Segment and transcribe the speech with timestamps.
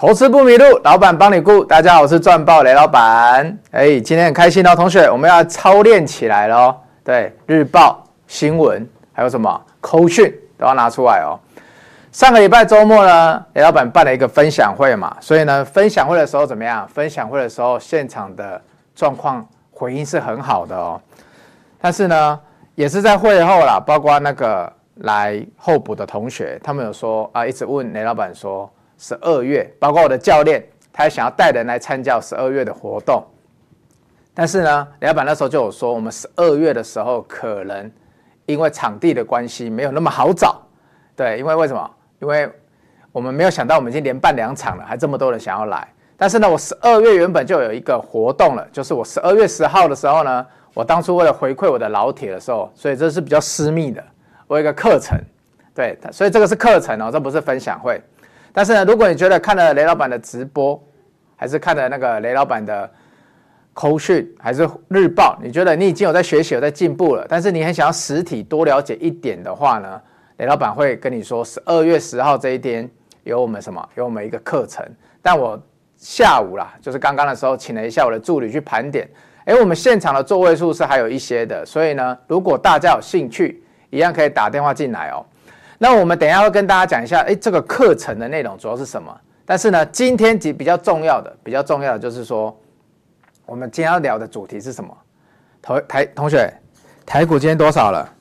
[0.00, 1.64] 投资不迷路，老板帮你顾。
[1.64, 3.58] 大家好，我是赚爆雷老板。
[3.72, 6.72] 哎，今天很开心哦，同学，我们要操练起来了。
[7.02, 11.34] 对，日报、新闻，还有什么口讯都要拿出来哦。
[12.12, 16.86] 上个礼拜周末呢，雷老板办了一个分享会嘛，所以呢，分享会的时候怎么样？
[16.86, 18.62] 分享会的时候，现场的
[18.94, 21.00] 状况回应是很好的哦。
[21.80, 22.40] 但是呢，
[22.76, 28.70] 也是在会后啦，包括那个来候补的同学，他们有说啊，一直问雷老板说。
[28.98, 30.62] 十二月，包括我的教练，
[30.92, 33.24] 他也想要带人来参加十二月的活动。
[34.34, 37.90] 但是呢，雷老板那时候就有说，我们十二月的时候可能
[38.46, 40.60] 因为场地的关系没有那么好找。
[41.16, 41.90] 对，因为为什么？
[42.20, 42.50] 因为
[43.12, 45.88] 我们没有想到我们已经连办两场了，还这么多人想要来。
[46.16, 54.04] 但是呢，我十二月原本就有一个活动了，就是我十二月十号的时候呢，我当初为了回馈我的老铁的时候，所以这是比较私密的，
[54.48, 55.16] 我有一个课程。
[55.74, 58.02] 对，所以这个是课程哦，这不是分享会。
[58.52, 60.82] 但是呢，如果你觉得看了雷老板的直播，
[61.36, 62.90] 还是看了那个雷老板的
[63.72, 70.00] 口讯，还是日报，你觉得你已经有在学习、有在进步了，但是你很想要实体多了解一点的话呢，
[70.38, 72.90] 雷老板会跟你说，十二月十号这一天
[73.22, 73.88] 有我们什么？
[73.94, 74.84] 有我们一个课程。
[75.22, 75.60] 但我
[75.96, 79.08] 下午啦，就是刚刚的时候，请了一下我的助理去盘点，
[79.44, 85.24] 哎，我们现场的座位数是还有一些的，所以呢，如果大家有兴趣，一样可以打电话进来哦。
[85.78, 89.16] 那我们等一下会跟大家讲一下，哎，这个课程的内容主要是什么？
[89.46, 92.54] 但是呢，今天比比较重要的，比较重要的就是说，
[93.46, 94.94] 我们今天要聊的主题是什么？
[95.62, 96.52] 同台同学，
[97.06, 98.12] 台股今天多少了？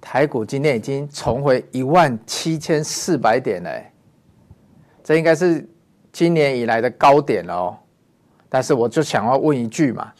[0.00, 3.70] 台股今天已经重回一万七千四百点了，
[5.02, 5.68] 这应该是
[6.12, 7.76] 今年以来的高点了哦。
[8.48, 10.12] 但是我就想要问一句嘛，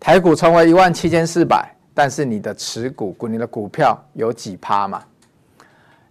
[0.00, 5.02] 台股重回一万七千四百，但是你的持股股，你的股票有几趴嘛？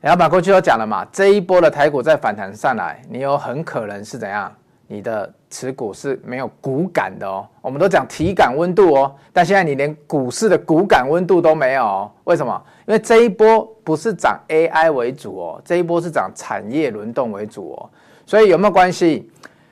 [0.05, 4.53] 然后把过去都讲了嘛，这一波的台股再反弹上来，你有很可能是怎样？
[4.85, 7.43] 你的持股是没有股感的哦。
[7.59, 12.11] 我们都讲体感温度哦，但现在你连股市的股感温度都没有哦。
[12.25, 12.63] 为什么？
[12.85, 17.89] 因为这一波不是涨 AI 为主哦，这一波是涨产业轮动为主哦。
[18.27, 19.27] 所以有没有关系？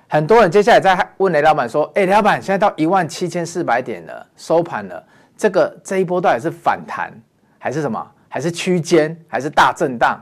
[0.08, 5.04] 很多人接下来在问雷老板说：“哎，雷老板，现在到一万七千四百点了，收盘了，
[5.38, 7.14] 这个这一波到底是反弹
[7.60, 10.20] 还是什么？”还是区间，还是大震荡，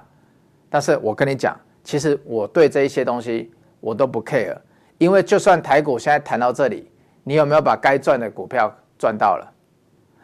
[0.69, 3.49] 但是我跟你讲，其实我对这一些东西
[3.79, 4.53] 我都不 care，
[4.97, 6.91] 因为就算台股现在谈到这里，
[7.23, 9.49] 你有没有把该赚的股票赚到了？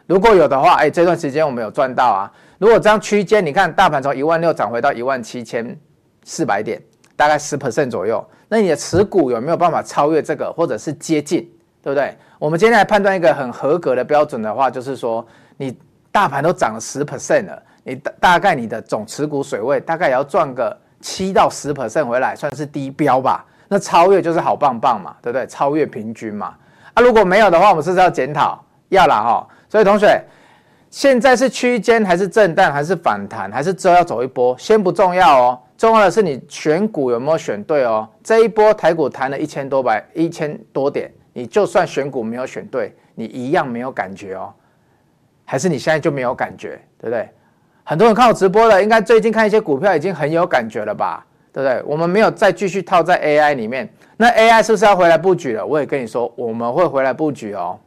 [0.06, 2.30] 如果有的话，哎，这段时间我们有赚到啊。
[2.58, 5.74] 如果这样区间，你看大盘从一万六涨回到一万七千
[6.24, 6.78] 四百点，
[7.16, 11.50] 大概十 percent 左右，那你的持股有没有办法超越这个，或者是接近，
[11.80, 12.14] 对不对？
[12.38, 15.26] 我们今天来判断一个很合格的标准的话，就是说
[15.56, 15.74] 你
[16.12, 17.62] 大盘都涨了十 percent 了。
[17.88, 23.42] 你大大概你的总持股水位大概也要赚个七到十 percent 回来，算是低标吧。
[23.66, 25.46] 那超越就是好棒棒嘛，对不对？
[25.46, 26.54] 超越平均嘛。
[26.92, 28.62] 啊，如果没有的话，我们是不是要检讨？
[28.90, 29.48] 要啦哈。
[29.70, 30.22] 所以同学，
[30.90, 34.56] 现在是区间还是震荡还是反弹还是之后要走一波？
[34.58, 38.08] 先不重要哦，重要的是你选股有没有选对哦。
[38.22, 44.52] 这一波台股弹了一千多百一千多点，你就算选股没有选对，你一样没有感觉哦。
[45.44, 47.28] 还是你现在就没有感觉，对不对？
[47.88, 51.24] 很多人看我直播的，应该最近看一些股票已经很有感觉了吧？
[51.50, 51.82] 对不对？
[51.86, 53.88] 我们没有再继续套在 AI 里面，
[54.18, 55.64] 那 AI 是不是要回来布局了？
[55.64, 57.78] 我也跟你说，我们会回来布局哦。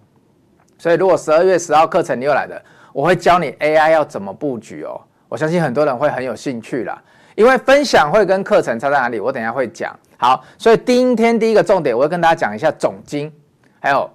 [0.80, 2.60] 所以如果十二月十号课程你又来的，
[2.94, 5.00] 我会教你 AI 要怎么布局哦。
[5.30, 7.00] 我相信很多人会很有兴趣啦，
[7.36, 9.20] 因为分享会跟课程差在哪里？
[9.20, 9.96] 我等下会讲。
[10.18, 13.32] 好，所以今天第一个重点，我会跟大家讲一下总经，
[13.80, 14.10] 还有。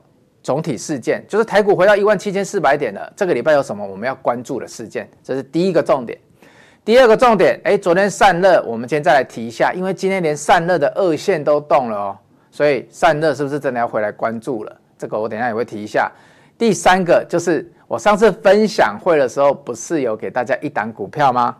[0.47, 3.13] 总体事件就是台股回到一万七千四百点了。
[3.17, 5.11] 这个礼拜有什么我们要关注的事件？
[5.21, 6.17] 这是第一个重点。
[6.85, 12.19] 第二个重点，哎，昨天散热，我们今天再来提一下，因为今天连散热的二线都动了哦，
[12.53, 14.81] 所以散热是不是真的要回来关注了？
[14.97, 16.09] 这个我等下也会提一下。
[16.57, 21.57] 第三个就是我上次分享会的时候，不是有给大家一档股票吗？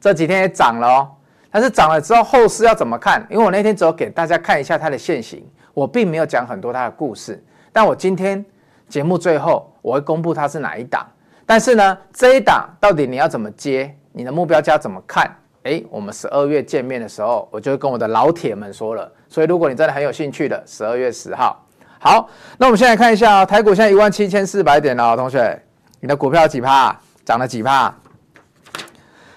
[0.00, 1.10] 这几天也涨了哦，
[1.50, 3.26] 但是涨了之后后市要怎么看？
[3.28, 7.44] 因为我那天只有给大家看一下它的线型，我并没有讲很多它的故事。
[7.76, 8.42] 但我今天
[8.88, 11.06] 节目最后我会公布它是哪一档，
[11.44, 13.94] 但是呢，这一档到底你要怎么接？
[14.12, 15.30] 你的目标价怎么看？
[15.64, 19.12] 诶，我们十二月见面的时候，我就会跟我的老铁们说了。
[19.28, 21.62] 所以如果你真的很有兴趣的，十二月十号，
[22.00, 25.62] 好，那我们现在看一下啊，台股现在一万七千四百点了，同学，
[26.00, 26.98] 你的股票几趴？
[27.26, 27.94] 涨了几趴？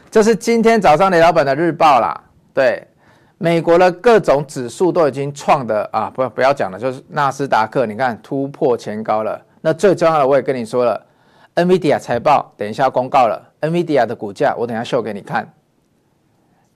[0.09, 2.87] 这是今天早上雷老板的日报啦，对。
[3.41, 9.41] 美国的各种指数都已经创的啊，不不要讲了，就是纳斯达克，你看突破前高了。
[9.61, 11.01] 那最重要的，我也跟你说了
[11.55, 15.49] ，NVIDIA 财报等一下公告了，NVIDIA 的股价我等一下秀给你看。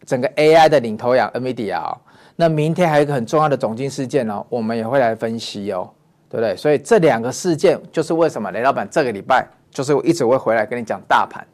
[0.05, 1.97] 整个 AI 的领头羊 NVIDIA 哦，
[2.37, 5.89] 那明天还有一个很重要的总经事件哦，我们也会来分析哦，
[6.29, 6.55] 对不对？
[6.55, 11.45] 所以这两个事件就是为什么雷老板这个礼拜就是我一直会回来跟你讲大盘，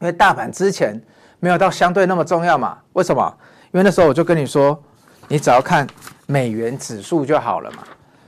[0.00, 1.00] 因为大盘之前
[1.38, 2.76] 没有到相对那么重要嘛。
[2.94, 3.32] 为什么？
[3.76, 4.82] 因为那时候我就跟你说，
[5.28, 5.86] 你只要看
[6.24, 7.84] 美元指数就好了嘛。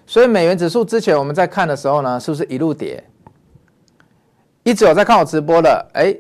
[0.06, 3.02] 所以美元指数之前我们在看的时候呢，是不是一路跌？
[4.62, 6.14] 一直有在看我直播的，哎，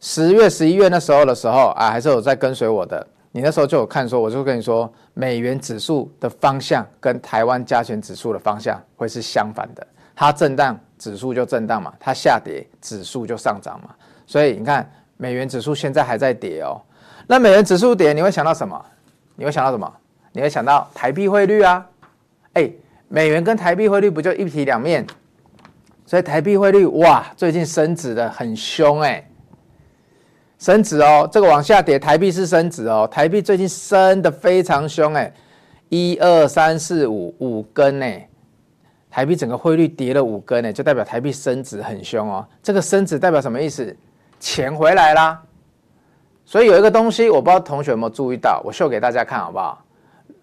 [0.00, 3.06] 十月、十一月那时候的时候啊，还是有在跟随我的。
[3.30, 9.86] 你那时候就有看说，我就跟你说，美元指数的方向跟台湾加权指数的方向会是相反的。
[10.16, 13.94] 它震荡，指数就震荡嘛；它下跌，指数就上涨嘛。
[14.26, 16.82] 所以你看，美元指数现在还在跌哦。
[17.26, 18.84] 那美元指数跌，你会想到什么？
[19.36, 19.92] 你会想到什么？
[20.32, 21.86] 你会想到台币汇率啊？
[22.54, 22.70] 哎，
[23.08, 25.06] 美元跟台币汇率不就一体两面？
[26.04, 29.26] 所以台币汇率哇，最近升值的很凶哎。
[30.58, 33.08] 升值哦，这个往下跌，台币是升值哦。
[33.10, 35.32] 台币最近升得非常凶哎，
[35.88, 38.06] 一二三四五五根呢，
[39.10, 42.46] 台币整个汇率跌了五根呢，就代表台币升值很凶哦。
[42.62, 43.96] 这个升值代表什么意思？
[44.38, 45.42] 钱回来啦。
[46.52, 49.82] 所以有一个东西，我不知道同学有没有注意到，我秀给大家看好不好？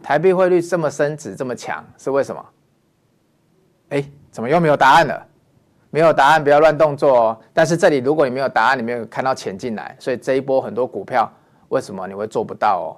[0.02, 2.44] 台币汇率这么升值这么强，是为什么？
[3.90, 5.24] 哎，怎么又没有答案了？
[5.92, 7.40] 没有答案，不要乱动作哦。
[7.54, 11.32] 但是这里如果你没有答案，你没有看到钱进来，所以这一波很多股票
[11.68, 12.90] 为什么你会做不到哦？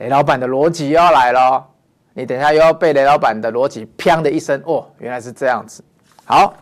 [0.00, 1.66] 雷老板的逻辑又要来了，
[2.12, 5.82] 你等一下又要被雷老板的逻辑“砰”的一声哦，原来是这样子。
[6.26, 6.52] 好，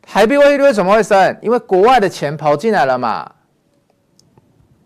[0.00, 1.36] 台币汇率为什么会升？
[1.42, 3.28] 因为国外的钱跑进来了嘛。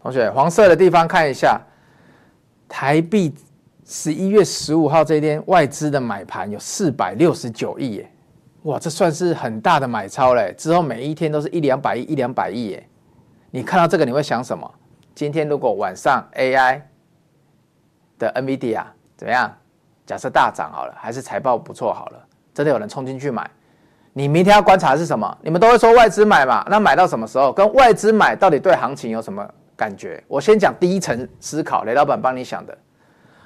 [0.08, 1.60] 同学，黄色的地方看一下，
[2.66, 3.34] 台币
[3.84, 8.10] 十一月十五号这一天外资的买盘有四百六十九亿耶。
[8.62, 10.54] 哇，这算是很大的买超嘞！
[10.56, 12.88] 之后每一天都是一两百亿、一两百亿耶。
[13.50, 14.70] 你看到这个你会想什么？
[15.14, 16.80] 今天如果晚上 AI
[18.18, 18.82] 的 NVIDIA
[19.14, 19.54] 怎么样？
[20.06, 23.48] 假设大涨好了，还是财报不错好了，真的有人冲进去买。
[24.14, 25.36] 你明天要观察的是什么？
[25.42, 26.66] 你们都会说外资买嘛？
[26.70, 27.52] 那买到什么时候？
[27.52, 29.46] 跟外资买到底对行情有什么
[29.78, 30.20] 感觉？
[30.26, 32.76] 我先讲第一层思考，雷老板帮你想的。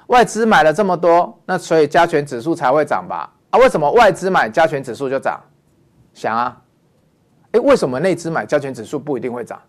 [0.07, 3.31] 外资买了这么多，那所以加权指数才会涨吧？
[3.51, 5.39] 啊，为什么外资买加权指数就涨？
[6.15, 6.59] 想啊，
[7.51, 9.61] 诶，为什么内资买加权指数不一定会涨？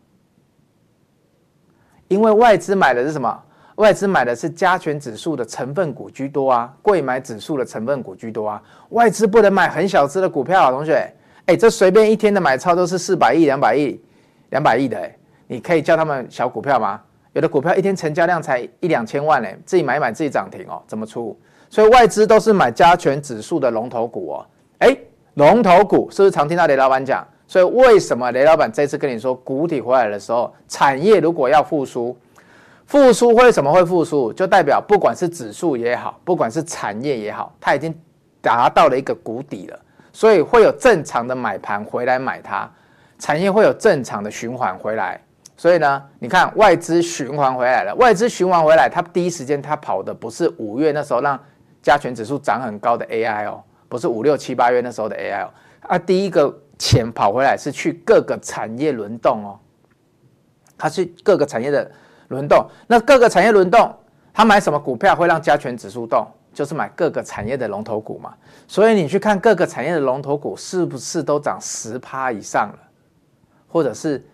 [2.09, 3.43] 因为外资买的是什么？
[3.77, 8.63] 外资买的是加权指数的成分股居多啊，贵买指数的成分股居多啊。
[8.91, 11.13] 外资不能买很小只的股票啊，同学，
[11.45, 14.01] 哎，这随便一天的买超都是四百亿、两百亿、
[14.51, 17.01] 两百亿的，诶，你可以叫他们小股票吗？
[17.33, 21.37] 有的股票一天成交量才一两千万，诶，自己买一买自己涨停哦，怎么出？
[21.69, 24.47] 所以外资都是买加权指数的龙头股哦，
[24.79, 24.97] 哎，
[25.35, 27.27] 龙头股是不是常听到雷老板讲？
[27.47, 32.17] 所以为什么雷老板这次跟你说，谷底回来的时候，产业如果要复苏，
[32.87, 34.33] 复苏为什么会复苏？
[34.33, 37.93] 就代表不管是指数也好，不管是产业也好，它已经
[38.41, 39.79] 达到了一个谷底了，
[40.13, 42.71] 所以会有正常的买盘回来买它，
[43.19, 45.21] 产业会有正常的循环回来。
[45.57, 51.39] 所以呢，你看外资循环回来了，外资循环回来，它第一时间它跑的不是五月那时候让。
[51.85, 55.51] 加权指数涨很高的 AI 哦，不是五六七八月那时候的 AI 哦，
[55.83, 59.61] 啊，第一个钱跑回来是去各个产业轮动哦，
[60.79, 61.91] 它是各个产业的
[62.29, 63.95] 轮动，那各个产业轮动，
[64.33, 66.27] 他买什么股票会让加权指数动？
[66.55, 68.33] 就是买各个产业的龙头股嘛。
[68.67, 72.79] 所以你去看各个产业的龙头股是不是都涨十趴以上了，
[73.69, 74.25] 或者是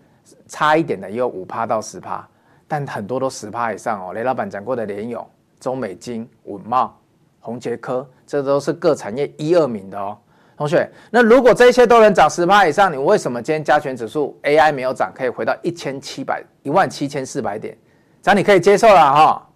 [0.51, 2.27] 差一点的也有五趴到十趴，
[2.67, 4.11] 但很多都十趴以上哦。
[4.11, 5.25] 雷老板讲过的联勇、
[5.61, 6.93] 中美金、稳茂。
[7.43, 10.15] 宏捷科，这都是各产业一二名的哦，
[10.55, 10.87] 同学。
[11.09, 17.75] 那如果这些都能涨十趴以上，你为什么今天加权指数 AI 没有涨，可以回到一千七百一万七千四百点，
[18.21, 19.49] 这样你可以接受了哈。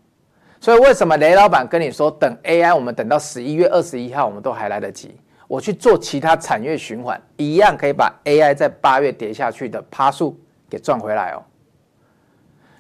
[0.60, 5.16] 所以为什么雷老板跟你说，等 AI 我们等到十一月二十一号，我们都还来得及。
[5.48, 10.36] 我去做其他产业循环，一样可以把 AI 在八月跌下去的趴数
[10.70, 11.44] 给赚回来哦。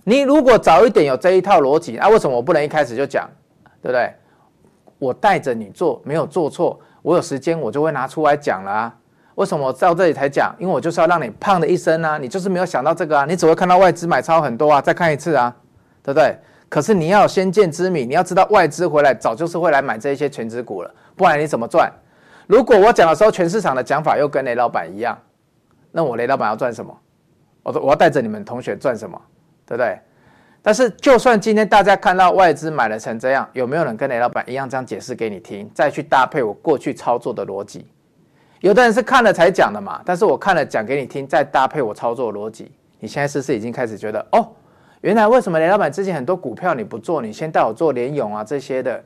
[0.04, 3.30] 你如果早一点有这一套逻辑，那为什么我不能一开始就讲，
[3.82, 4.14] 对不对？
[5.00, 6.80] 我带着你做，没有做错。
[7.02, 8.96] 我有时间，我就会拿出来讲了啊。
[9.36, 10.56] 为什么我到这里才讲？
[10.58, 12.18] 因为我就是要让你胖的一声啊。
[12.18, 14.82] 你就是没有想到这个啊，你只会看到外资买超很多啊。
[14.82, 15.56] 再看一次啊，
[16.02, 16.38] 对不对？
[16.70, 21.92] 可是你要先见之明，你要知道外资回来早就是会来买这一些全值股了，不然你怎么赚？
[22.48, 25.18] 如果我讲的时候，全市场的讲法又跟雷老板一样，
[25.92, 26.96] 那我雷老板要赚什么？
[27.66, 29.20] 我我要带着你们同学赚什么？
[29.66, 30.00] 对不对？
[30.62, 35.70] 但是，就算今天大家看到外资买了成这样，有没有人跟雷老板一样这样解释给你听？
[35.74, 37.88] 再去搭配我过去操作的逻辑？
[38.62, 40.02] 有的人是看了才讲的嘛。
[40.06, 44.48] 但是我看了讲给你听，再搭配我操作的逻辑，你现在是不是已经开始觉得哦，
[45.02, 49.04] 原来为什么雷老板之前很多股票你不做，你先带我做联咏啊这些的，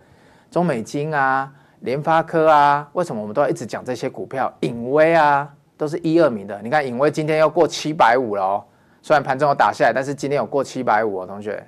[0.49, 1.51] 中美金啊、
[1.81, 4.53] 联发科啊，为什么我们都要一直讲这些股票？
[4.61, 5.49] 颖威啊，
[5.79, 6.59] 都是一二名的。
[6.61, 8.65] 你看颖威今天要过七百五了哦，
[9.01, 11.65] 虽然盘中有打下来，但是今天有过七百五哦，同学，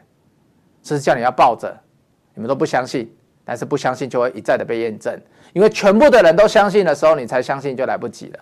[0.83, 1.73] 这是叫你要抱着，
[2.33, 3.09] 你们都不相信，
[3.45, 5.17] 但是不相信就会一再的被验证，
[5.53, 8.39] 因为全部的人都相信的时候，你才相信就来不及了。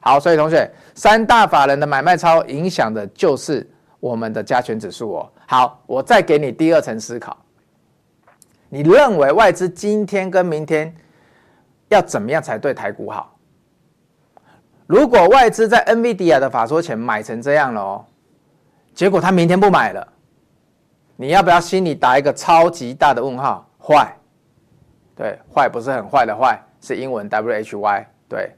[0.00, 3.66] 好，所以同学，三大法人的买卖超影响的就是。
[4.02, 7.36] 我们的加权指数哦，好，我再给你第二层思考。
[8.68, 10.92] 你认为外资今天跟明天
[11.88, 13.32] 要怎么样才对台股好？
[14.92, 18.04] 如果外资在 NVIDIA 的法说前买成这样了哦，
[18.92, 20.06] 结果他明天不买了，
[21.16, 23.66] 你要不要心里打一个超级大的问号？
[23.82, 24.14] 坏，
[25.16, 28.52] 对，坏不是很坏的坏，是英文 W H Y，对，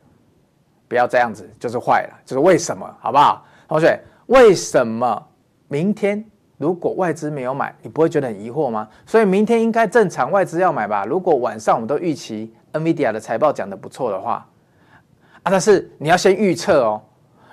[0.89, 2.85] 不要这样子，就是坏了，就是为什么？
[2.99, 3.97] 好不好，同学？
[4.27, 5.25] 为什么？
[5.69, 6.25] 明天
[6.59, 8.89] 如果外资没有买，你不会觉得很疑惑吗？
[9.07, 11.05] 所以明天应该正常外资要买吧？
[11.05, 14.45] 如果晚上我们都预期 NVIDIA 的财报讲得不错的话，
[15.45, 17.01] 啊，但是你要先预测哦。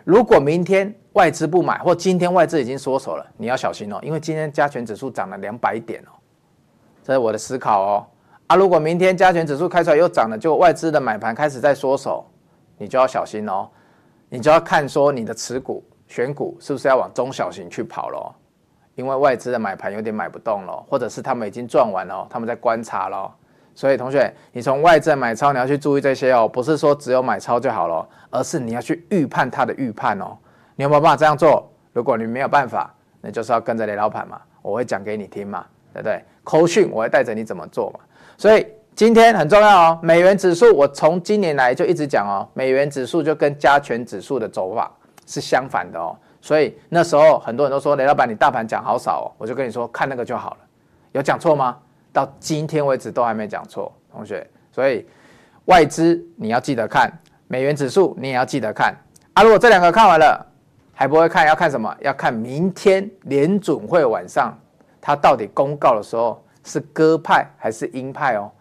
[0.03, 6.11] 如果明天外资不买，或今天外资已经缩手了，你要小心哦，因为今天加权指数涨了两百点哦，
[7.03, 8.07] 这是我的思考哦。
[8.47, 12.25] 啊，如果明天加权指数开出来又涨了，就外资的买盘开始在缩手，
[12.77, 13.69] 你就要小心哦，
[14.29, 15.83] 你就要看说你的持股。
[16.07, 18.35] 选股是不是要往中小型去跑咯？
[18.95, 23.33] 因为外资的买盘有点买不动了，或者是他们已经赚完了，他们在观察咯。
[23.73, 30.37] 所以同学，你从外资买超你要去注意这些哦，不是说只有买超就好了，而是你要去预判它的预判哦。
[30.75, 31.69] 你有没有办法这样做？
[31.93, 36.23] 如果你没有办法，那就是要跟着雷老板嘛，我会讲给你听嘛，对不对？
[36.43, 37.99] 扣讯我会带着你怎么做嘛。
[38.37, 44.91] 所以今天很重要哦，美元指数我从今年来就一直讲哦，美元指数就跟加权指数的走法。
[45.27, 50.57] 是相反的哦，所以那时候很多人都说雷老板，你大盘讲好少哦，我就跟你说看那个就好了，
[51.13, 51.77] 有讲错吗？
[52.13, 55.05] 到今天为止都还没讲错，同学，所以
[55.65, 57.11] 外资你要记得看，
[57.47, 58.95] 美元指数你也要记得看
[59.33, 59.43] 啊。
[59.43, 60.45] 如果这两个看完了
[60.93, 61.95] 还不会看，要看什么？
[62.01, 64.57] 要看明天联准会晚上
[64.99, 68.51] 它到底公告的时候是鸽派还是鹰派哦。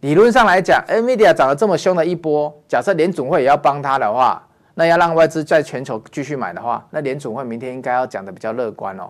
[0.00, 4.42] 理论上来讲，NVIDIA 涨了这么凶的一波，假设联准会也要帮他的话。
[4.78, 9.08] 那要让外资在全球继续买的话，那联准会明天应该要讲的比较乐观哦。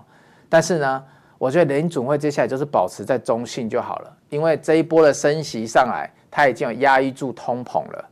[0.48, 1.02] 但是呢，
[1.38, 8.04] 我觉得联准会接下来就是保持在中性就好了，因为这一波的升息上来，它已经有压抑住通膨了。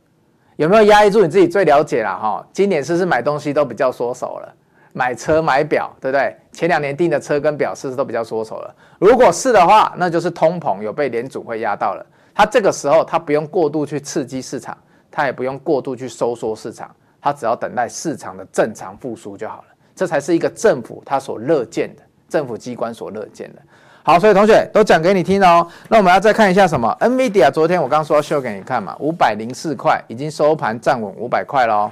[0.57, 1.21] 有没有压抑住？
[1.21, 2.47] 你自己最了解了哈。
[2.53, 4.53] 今年是不是买东西都比较缩手了？
[4.93, 6.33] 买车买表，对不对？
[6.53, 8.73] 前两年订的车跟表是不是都比较缩手了？
[8.97, 12.05] 如果是的话，那就是通膨有被联准会压到了。
[12.33, 14.77] 它这个时候它不用过度去刺激市场，
[15.11, 16.95] 它也不用过度去收缩市场。
[17.19, 23.61] 它只要等待市场的正常复苏就好了，这才是一个政府它所乐见的，政府机关所乐见的。
[24.03, 25.67] 好，所以同学都讲给你听哦。
[25.89, 31.91] 那我们要再看一下什么？NVIDIA 昨天我刚说要秀给你看嘛，五百零四块已经收盘站稳五百块喽。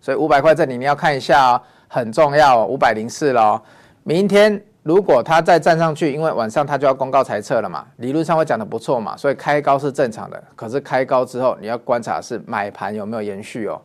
[0.00, 3.60] 所以五百块这里你要看一下哦，很重要哦，五百零四喽。
[4.04, 10.40] 明天如果它再站上去，因为晚上它就要公告财测了嘛，理论上会讲得不错嘛，所以开高是正常的。
[10.54, 13.82] 可是开高之后，你要观察是买盘有没有延续哦。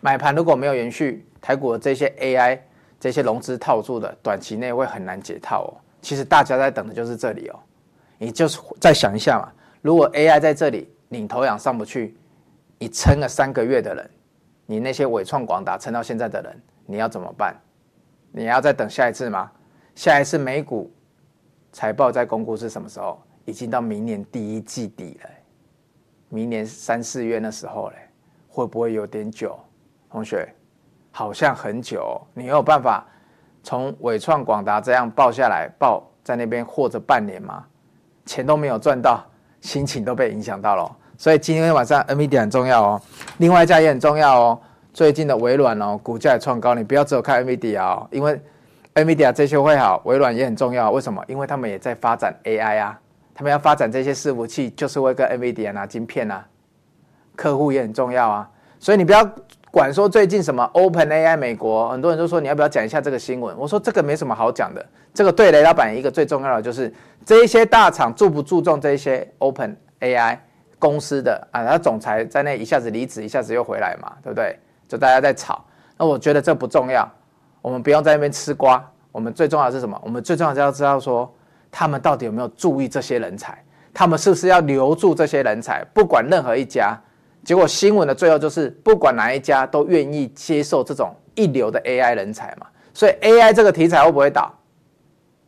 [0.00, 2.56] 买盘如果没有延续，台股的这些 AI
[3.00, 5.70] 这些融资套住的，短期内会很难解套哦。
[6.00, 7.58] 其实大家在等的就是这里哦，
[8.18, 9.52] 你就是再想一下嘛，
[9.82, 12.16] 如果 AI 在这里领头羊上不去，
[12.78, 14.10] 你撑了三个月的人，
[14.66, 17.56] 你那些纬创广达撑到现在的人，你要怎么办？
[18.30, 19.50] 你要再等下一次吗？
[19.94, 20.90] 下一次美股
[21.72, 23.20] 财报再公布是什么时候？
[23.44, 25.30] 已经到明年第一季底了，
[26.28, 27.96] 明年三四月那时候嘞，
[28.46, 29.58] 会不会有点久？
[30.10, 30.54] 同学，
[31.10, 33.04] 好像很久，你有办法
[33.62, 37.64] 从纬创、广达这样抱下来，抱在那边或者半年吗？
[38.24, 39.24] 钱都没有赚到，
[39.60, 40.96] 心情都被影响到了。
[41.16, 43.02] 所以今天晚上 NVIDIA 很重要哦，
[43.38, 44.60] 另外一家也很重要哦。
[44.92, 48.40] 最近的微软哦，股价也创高，你不要只有看 NVIDIA 哦，因为
[48.94, 50.90] NVIDIA 这些会好，微软也很重要。
[50.90, 51.24] 为什么？
[51.26, 53.00] 因为他们也在发展 AI 啊，
[53.34, 56.46] 他们要发展这些伺服器，就是会跟 NVIDIA 拿晶片啊，
[57.34, 58.48] 客户也很重要啊。
[58.78, 59.28] 所以你不要。
[59.78, 63.56] 管说最近什么 OpenAI 美国，很多人都说你要不要讲一下这个新闻？
[63.56, 64.84] 我说这个没什么好讲的。
[65.14, 66.92] 这个对雷老板一个最重要的就是
[67.24, 70.36] 这一些大厂注不注重这些 OpenAI
[70.80, 74.58] 公司的啊，他总裁在那一下子离职，一下子又回来嘛，对不对？
[74.88, 75.64] 就大家在吵。
[75.96, 77.08] 那我觉得这不重要，
[77.62, 78.84] 我们不用在那边吃瓜。
[79.12, 79.96] 我们最重要的是什么？
[80.04, 81.32] 我们最重要的是要知道说
[81.70, 83.56] 他们到底有没有注意这些人才，
[83.94, 85.84] 他们是不是要留住这些人才？
[85.94, 87.00] 不管任何一家。
[87.44, 94.52] 结果新闻的最后就是，不管哪一家都愿意接受这种一流的 AI 人才嘛，所以 AI 这个题材会不会倒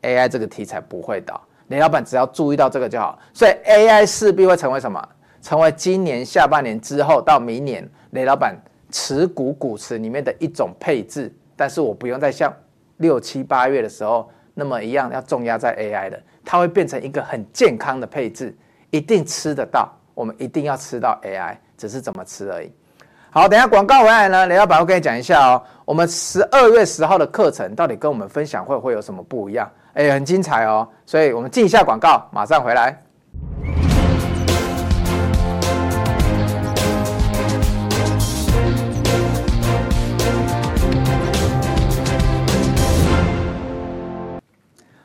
[0.02, 1.40] ？AI 这个题材不会倒。
[1.68, 3.18] 雷老板只要注意到这个就好。
[3.32, 5.06] 所以 AI 势必会成为什么？
[5.42, 8.54] 成为今年下半年之后到明年雷老板
[8.90, 11.32] 持股股池里面的一种配置。
[11.54, 12.52] 但是我不用再像
[12.96, 18.56] 六七八月的时候那么一样要重压在 AI 的，它会变成一个很健康的配置，
[18.90, 19.90] 一定吃得到。
[20.12, 22.70] 我们一定要吃到 AI，只是怎么吃而已。
[23.30, 25.62] 好，等下广告回来呢，雷老板会跟你讲一下哦。
[25.86, 29.70] 我们十二月十号的课程到底跟我们分享会会有什么不一样？
[29.94, 30.86] 哎，很精彩哦。
[31.06, 32.94] 所以我们进一下广告，马上回来。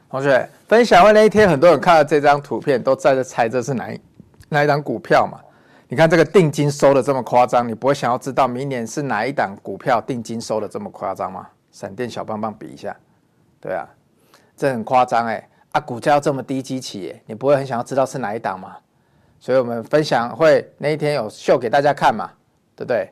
[0.10, 4.02] 同学，分享会那一天，很多人看到这张图片，都在这猜这是哪一
[4.50, 5.40] 哪一张股票嘛？
[5.88, 11.48] 你看这个定金收的这么夸张，你不会想要知道明年是哪一档股票定金收的这么夸张吗？
[11.72, 12.96] 闪电小棒棒比一下，
[13.62, 13.88] 对啊，
[14.58, 18.78] 这很夸张哎啊，股价要这么低基起，你不会很想要知道是哪一档吗？
[19.40, 22.32] 所以我们分享会那一天有秀给大家看嘛，
[22.76, 23.12] 对不对？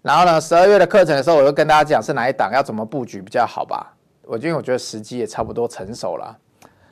[0.00, 3.92] 然后呢，十二月的课程的时候，我就跟大家讲是哪一档要怎么布局比较好吧？
[4.22, 6.38] 我因为我觉得时机也差不多成熟了。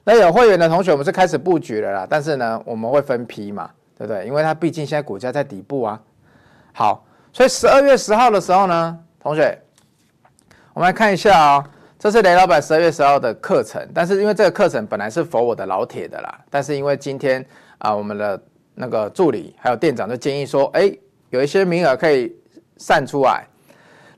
[0.04, 3.70] 那有会员的同学，我们是开始布局了啦，但是呢，我们会分批嘛。
[3.96, 4.26] 对不对？
[4.26, 6.00] 因为它毕竟现在股价在底部啊。
[6.72, 9.58] 好，所以十二月十号的时候呢，同学，
[10.72, 11.64] 我们来看一下啊、
[11.98, 13.86] 这是雷老板十二月十号的课程。
[13.94, 17.44] 但是因为这个课程本来是否我的老铁的啦，但是因为今天
[17.78, 18.42] 啊，我们的
[18.74, 20.90] 那个助理还有店长就建议说，哎，
[21.30, 22.34] 有一些名额可以
[22.78, 23.46] 散出来。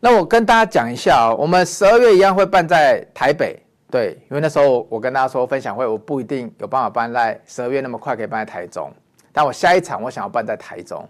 [0.00, 8.92] 那我跟大家讲一下哦，我们十二月一样会办在台北，对，因为那时候我跟大家说分享会，我不一定有办法办在十二月那么快可以办在台中。
[9.36, 11.04] 但我下一场我想要办在台中，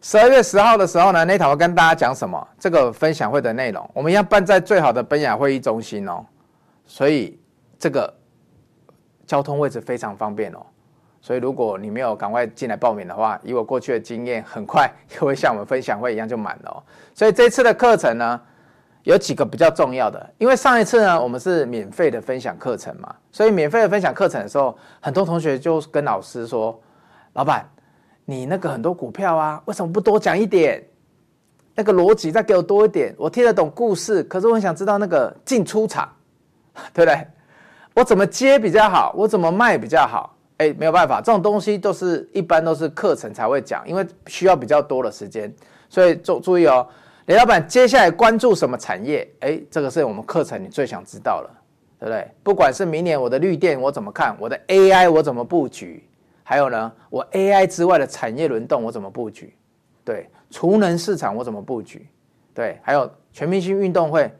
[0.00, 2.48] 十二月十号的时候呢，那场我跟大家讲什么？
[2.60, 6.24] 这个分享会的内容，我们要办在最好的奔雅会议中心哦，
[6.86, 7.36] 所以
[7.76, 8.14] 这个
[9.26, 10.64] 交通位置非常方便哦。
[11.20, 16.78] 所以如果你没有赶快进来报名的话，以我过去的经验，很快就会像我们分享会一样就满了哦。
[17.14, 18.40] 所以这次的课程呢，
[19.02, 26.80] 有几个比较重要的，因为上一次呢，我们是免费的分享课程嘛，所以免费的分享课程的时候，很多同学就跟老师说。
[27.36, 27.68] 老板，
[28.24, 30.82] 你那个很多股票啊，为什么不多讲一点？
[31.74, 36.10] 那个逻辑再给我多一点，我听得懂故事，可是我很想知道那个进出场，
[36.94, 37.26] 对不对？
[37.94, 39.14] 我怎么接比较好？
[39.14, 40.34] 我怎么卖比较好？
[40.56, 45.54] 哎，没有办法，这种东西都是一般都是课程才会讲，因为需要比较多的时间，
[45.90, 46.88] 所以注注意哦，
[47.26, 49.30] 雷老板接下来关注什么产业？
[49.40, 51.50] 哎，这个是我们课程你最想知道了，
[52.00, 52.26] 对不对？
[52.42, 56.02] 不管是明年我的绿电我怎么看，我的 AI 我怎么布局？
[56.48, 59.52] 还有呢，我 AI 之外的产业轮动我怎么布局？
[60.04, 62.08] 对，储能市场我怎么布局？
[62.54, 64.32] 对，还有全明星运动会，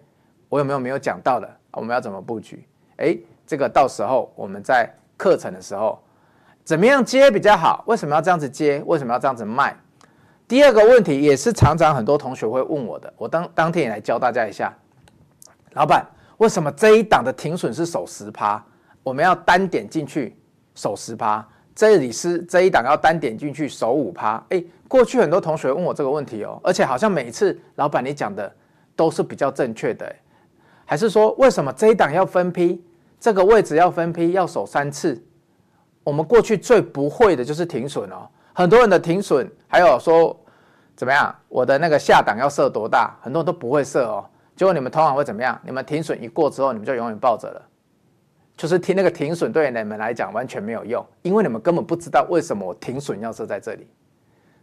[0.48, 1.50] 我有没有没有讲到的？
[1.72, 2.64] 我们要怎么布局？
[2.98, 6.00] 诶，这个到时候我们在课程的时候，
[6.62, 7.82] 怎么样接比较好？
[7.88, 8.80] 为什么要这样子接？
[8.86, 9.76] 为什么要这样子卖？
[10.46, 14.72] 第二个问题也是常常很多同学会问我的，我当当天也来教大家一下。
[15.72, 16.06] 老板，
[16.38, 18.64] 为什么这一档的停损是守十趴？
[19.02, 20.36] 我们要单点进去
[20.76, 21.44] 守十趴？
[21.76, 28.50] 这里是这一档要单点进去守五趴，哎，过去很多同学问我这个问题哦，而且好像每次老板你讲的
[28.96, 30.10] 都是比较正确的，
[30.86, 32.82] 还是说为什么这一档要分批，
[33.20, 35.22] 这个位置要分批要守三次？
[36.02, 40.34] 我们过去最不会的就是停损哦，很多人的停损还有说
[40.96, 44.24] 怎么样，我的那个下档要设多大，很多人都不会设哦，
[44.56, 45.60] 结果你们通常会怎么样？
[45.62, 47.62] 你们停损一过之后，你们就永远抱着了。
[48.56, 53.86] 就是听那个停损对你们来讲完全没有用，因为你们根本不知道为什么我停损要设在这里，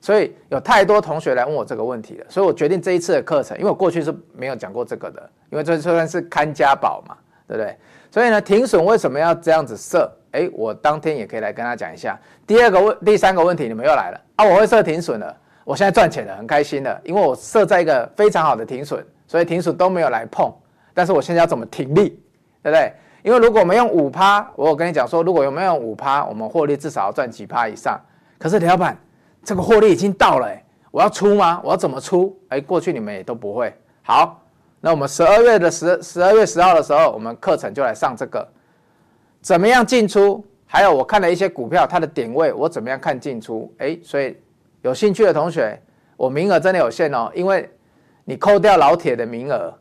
[0.02, 7.16] 所以有太多同学来问我这个问题了，所以我决定这一次的课程，因为我过去是没有讲过这个的，因为这算是看家宝嘛，
[7.48, 7.78] 对不对？
[8.10, 10.12] 所以呢，停损为什么要这样子设？
[10.32, 12.20] 诶，我当天也可以来跟他讲一下。
[12.48, 14.46] 第二个问，第三个问题，你们又来了啊！
[14.46, 20.52] 我会设停损了，我现在赚钱了，很开心的，因为我设在一个非常好的停损，所以停损都没有来碰。
[20.92, 22.20] 但是我现在要怎么停利，
[22.64, 22.92] 对不对？
[23.24, 28.00] 因为如果我们用五趴，我有跟你讲说，如果有没有五趴，我们获利至少要赚几趴以上。
[28.38, 28.98] 可是李老板，
[29.44, 30.48] 这个获利已经到了，
[30.92, 31.62] 我要出吗？
[31.64, 32.38] 我要怎么出？
[32.50, 33.74] 哎，过去你们也都不会。
[34.02, 34.44] 好，
[34.82, 38.46] 那我们十二月的十十二月十号的时候，我们课程就来上这个，
[39.42, 40.46] 怎么样进出？
[40.66, 43.74] 还有我看了一些股票，它的点位我怎么样看进出？
[43.78, 44.36] 哎，所以
[44.82, 45.82] 有兴趣的同学，
[46.18, 47.70] 我名额真的有限哦，因为
[48.26, 49.74] 你扣掉老铁的名额，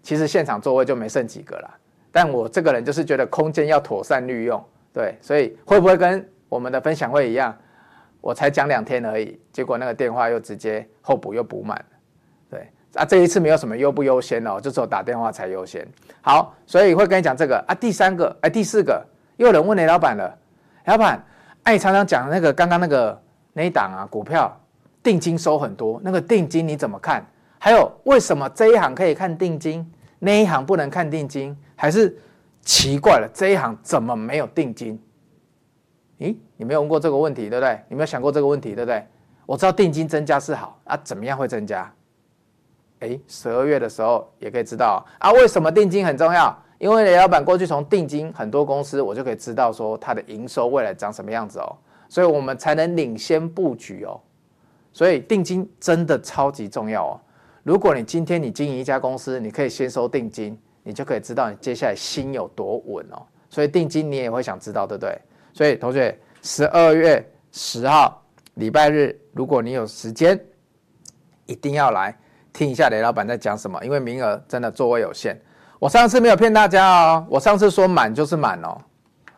[0.00, 1.70] 其实现场座位就没剩几个了。
[2.14, 7.52] 但我这个人就是觉得空间要妥善利用，对，所以会不会跟我们的分享会一样？
[8.20, 11.84] 我才讲两天而已，结果那个电话又直接候补又补满，
[12.48, 15.84] 对啊，这一次没有什么优不优先哦，就只有打电话才优先。
[16.20, 19.04] 好，所以会跟你讲这个啊，第三个哎，第四个，
[19.36, 20.38] 又有人问雷老板了，
[20.84, 21.20] 老板，
[21.64, 23.20] 哎，常常讲那个刚刚那个
[23.52, 24.56] 那一档啊，股票
[25.02, 27.20] 定金收很多，那个定金你怎么看？
[27.58, 29.84] 还有为什么这一行可以看定金，
[30.20, 31.56] 那一行不能看定金？
[31.76, 32.16] 还是
[32.62, 35.00] 奇怪了，这一行怎么没有定金？
[36.18, 37.80] 咦，你没有问过这个问题，对不对？
[37.88, 39.04] 你没有想过这个问题，对不对？
[39.46, 41.92] 我知道定金增加是好啊，怎么样会增加？
[43.00, 46.56] 哎，十二月的时候也可以知道啊，为什么定金很重要？
[46.78, 51.76] 因为雷老板过去从定金很多公司，我就可以知道说它的营收未来长什么样子哦，
[52.08, 54.20] 所以我们才能领先布局哦。
[54.92, 57.20] 所以定金真的超级重要哦。
[57.62, 63.20] 如果你今天你经营一家公司，你可以先收定金，你就可以知道你接下来心有多稳哦。
[63.50, 65.20] 所以定金你也会想知道，对不对？
[65.52, 68.22] 所以同学，十二月十号
[68.54, 70.38] 礼拜日，如果你有时间，
[71.46, 72.16] 一定要来。
[72.52, 75.36] 听一下雷老板在讲什么，因为名额真的座位有限。
[75.80, 78.78] 我上次没有骗大家哦，我上次说满就是满哦。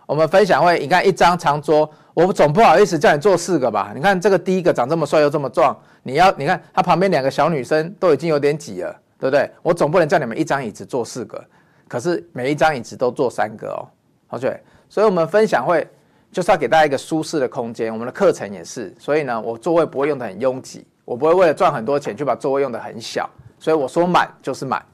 [0.04, 3.90] 我们分享会，你看一张长桌，我总不好意思叫你坐四个吧？
[3.94, 9.50] 你看这个第一个长这么帅又这么壮，你要你看他旁边两个小女生都已经有点挤了，对不对？
[9.62, 11.42] 我总不能叫你们一张椅子坐四个，
[11.88, 13.88] 可是每一张椅子都坐三个哦。
[14.29, 15.88] OK，所以我们分享会
[16.33, 20.87] 就是要给大家一个舒适的空间，我们的课程也是，所以呢，我座位不会用得很拥挤。
[21.05, 24.85] 我不会为了赚很多钱，就把座位用得很小，所以我说满就是满。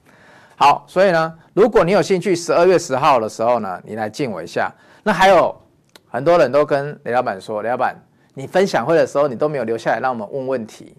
[0.57, 4.71] 好，所以呢，如果你有兴趣，十二月十号的时候呢，你来见我一下。
[5.03, 5.57] 那还有
[6.07, 7.97] 很多人都跟雷老板说，雷老板，
[8.35, 10.95] 你分享会的时候你都没有留下来让我们问问题，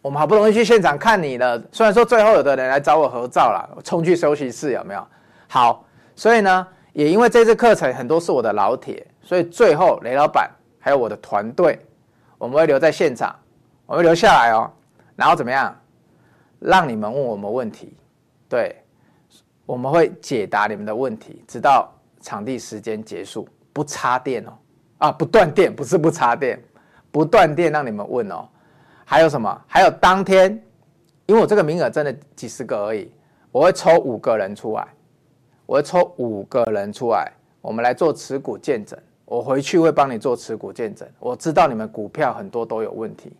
[0.00, 5.06] 我们好不容易去现场看你了，虽然说最后有的人来找我合照了，我冲去休息室有没有？
[5.48, 5.84] 好，
[6.14, 11.78] 所以呢，也因为这次课程很多是我的老铁，所以最后雷老板还有我的团队，
[12.38, 13.34] 我们会留在现场。
[13.86, 14.70] 我会留下来哦，
[15.16, 15.74] 然后怎么样？
[16.58, 17.96] 让你们问我们问题，
[18.46, 18.76] 对，
[19.64, 24.52] 我们会解答你们的问题，直到场地时间结束，不插电哦，
[24.98, 26.62] 啊，不断电，不是不插电，
[27.10, 28.46] 不断电让你们问哦。
[29.10, 29.64] 还有什么？
[29.66, 30.62] 还有当天，
[31.24, 33.10] 因为我这个名额真的几十个而已，
[33.50, 34.86] 我会抽五个人出来，
[35.64, 38.98] 我会抽五个人出来，我们来做持股见证。
[39.24, 43.32] 我回去会帮你做持股见证，我知道你们股票很多都有问题。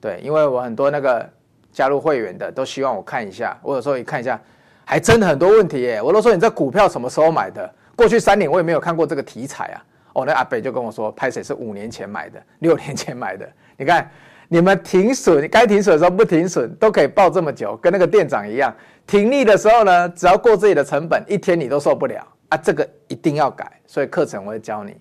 [0.00, 1.28] 对，因为我很多那个
[1.70, 4.40] 加入会员的都希望我看一下，我有时候一看一下，
[4.86, 6.00] 还真的很多问题耶。
[6.00, 7.70] 我都说你这股票什么时候买的？
[7.94, 9.84] 过去三年我也没有看过这个题材啊。
[10.14, 13.46] 哦，那阿北就跟我说，拍水是五年前买的，六年前买的。
[13.76, 14.10] 你看
[14.54, 18.72] 你们停损，该停损的时候不停损，都可以报这么久，跟那个店长一样。
[19.04, 22.56] 停利的时候呢，只要过自己的成本，一天你都受不了啊。
[22.56, 24.96] 这个一定要改，所以课程我会教你。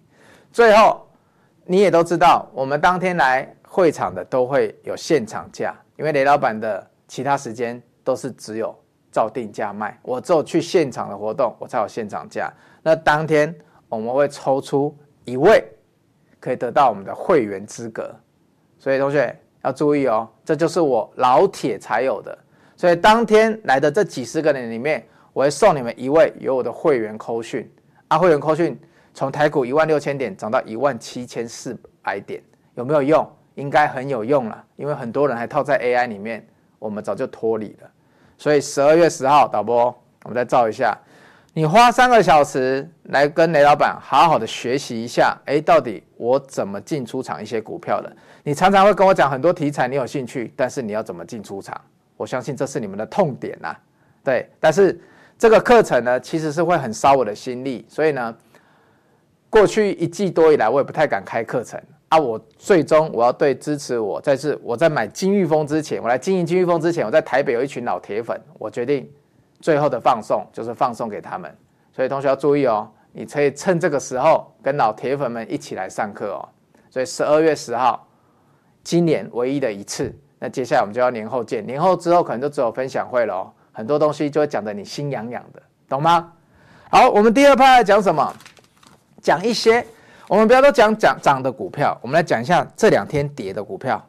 [0.51, 1.07] 最后
[1.65, 3.47] 你也都知道，我们当天来。
[3.75, 8.75] 会场的都会有现场价，因为雷老板的其他时间都是只有
[9.11, 12.53] 照定价卖，我只有去现场的活动，我才有现场价。
[12.83, 13.51] 那当天
[13.89, 15.63] 我们会抽出一位，
[16.39, 18.15] 可以得到我们的会员资格。
[18.77, 22.37] 所以同学要注意哦，这就是我老铁才有的。
[22.75, 27.69] 所以当天来的这几十个人里面，我会送你们一位有我的会员扣讯
[28.07, 28.79] 啊，会员扣讯
[29.13, 32.43] 从台股一万六千点涨到一万七千四百点，
[32.75, 33.27] 有没有用？
[33.55, 36.43] 应该很有用了，因为很多人还套在 AI 里面，
[36.79, 37.89] 我们早就脱离了。
[38.35, 39.85] 所以十二月十号，导播，
[40.23, 40.97] 我们再照一下。
[41.55, 48.11] 你花三个小时来跟雷老板好好的学习一下，诶，到底我怎么进出场一些股票的？
[48.43, 51.79] 你常常会跟我讲很多题材，你有兴趣，但是你要怎么进出场？
[52.17, 53.75] 我相信这是你们的痛点呐。
[54.23, 54.99] 对，但是
[55.37, 58.35] 这个课程呢，其实是会很烧我的心力，所以呢，
[59.47, 61.79] 过去一季多以来，我也不太敢开课程。
[62.09, 62.17] 啊！
[62.17, 69.09] 我最终我要对支持我，在是我在买金玉峰之前，我来经营金玉峰之前，我在台北有一群老铁粉，我决定
[69.63, 71.49] 最后的放送就是放送给他们。
[71.93, 76.43] 所以同学要注意哦，你可以趁这个时候跟老铁粉们一起来上课哦。
[76.89, 78.05] 所以十二月十号，
[78.83, 80.13] 今年唯一的一次。
[80.39, 86.33] 那接下来我们就要年后见，年后之后可能就只有分享会了哦，很多东西就会讲得你心痒痒的，懂吗？
[86.91, 88.33] 好，我们第二趴讲什么？
[89.21, 89.85] 讲一些。
[90.29, 94.03] 我们不要都讲讲涨的股票，我们来讲一下这两天跌的股票，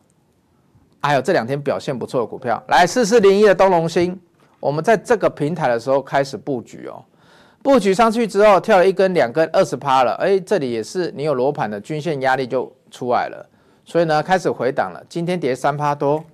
[1.02, 2.62] 还有这两天表现不错的股票。
[2.68, 4.18] 来，四四零一的东隆兴，
[4.64, 7.04] 我们在这个平台的时候开始布局哦，
[7.62, 13.46] 布局上去之后跳了一根、两根、二十趴了，哎，这里也是你有罗盘的均线压力就出来了，
[13.84, 15.04] 所以呢开始回档了。
[15.06, 16.24] 今天跌三趴多，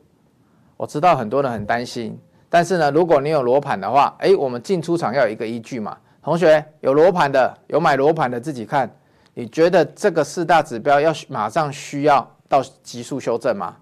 [0.77, 2.17] 我知道很多人很担心，
[2.49, 5.99] 但是呢，如果你有罗盘的话，哎，我们进出场要有一个依据嘛。
[6.23, 8.89] 同学有罗盘的，有买罗盘的自己看。
[9.35, 13.75] 你觉得这个四大指标要马上需要到急速修正吗？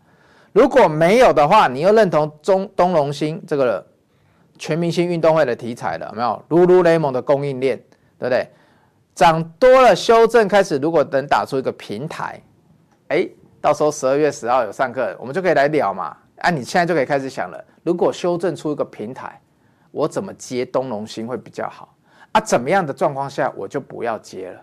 [0.55, 3.85] 如果没有的话，你又认同中东隆兴这个
[4.59, 7.79] 全明星运动会的题材了没有？Lululemon 的供应链，
[8.19, 8.49] 对不对？
[9.15, 12.41] 涨多了修正开始，如果能打出一个平台，
[13.09, 13.29] 哎，
[13.61, 16.17] 到时候十二月十号有上课，我们就可以来聊嘛。
[16.39, 19.41] 啊，你现在就可以开始想了，如果修正出一个平台，
[19.91, 21.93] 我怎么接东隆兴会比较好？
[22.31, 24.61] 啊，怎么样的状况下我就不要接了，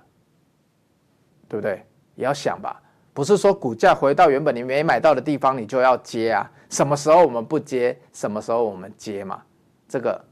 [1.50, 1.84] 对不对？
[2.16, 2.82] 也要想吧，
[3.14, 6.50] 不是说股价回到原本你没买到的地方你就要接啊。
[6.70, 9.42] 什么时候我们不接，什么时候我们接嘛？
[9.88, 10.24] 这个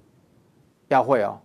[0.87, 1.39] 要会哦。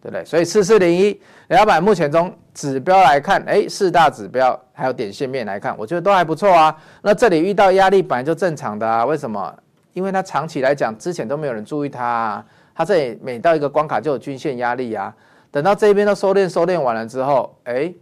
[0.00, 0.24] 对不对？
[0.24, 6.74] 所以四四零一，雷老板目前中指标来看，哎，四大指标还有点线面来看，我觉得都还不错啊。
[7.02, 9.04] 那这里遇到压力本来就正常的啊。
[9.04, 9.52] 为什么？
[9.94, 12.46] 因为它长期来讲，之前都没有人注意它啊。
[12.76, 15.12] 它这里每到一个关卡就有均线压力啊。
[15.50, 17.92] 等到这边都收敛收敛完了之后，哎，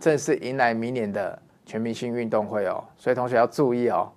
[0.00, 2.82] 正式迎来明年的全明星运动会哦。
[2.96, 4.10] 所以同学要注意哦，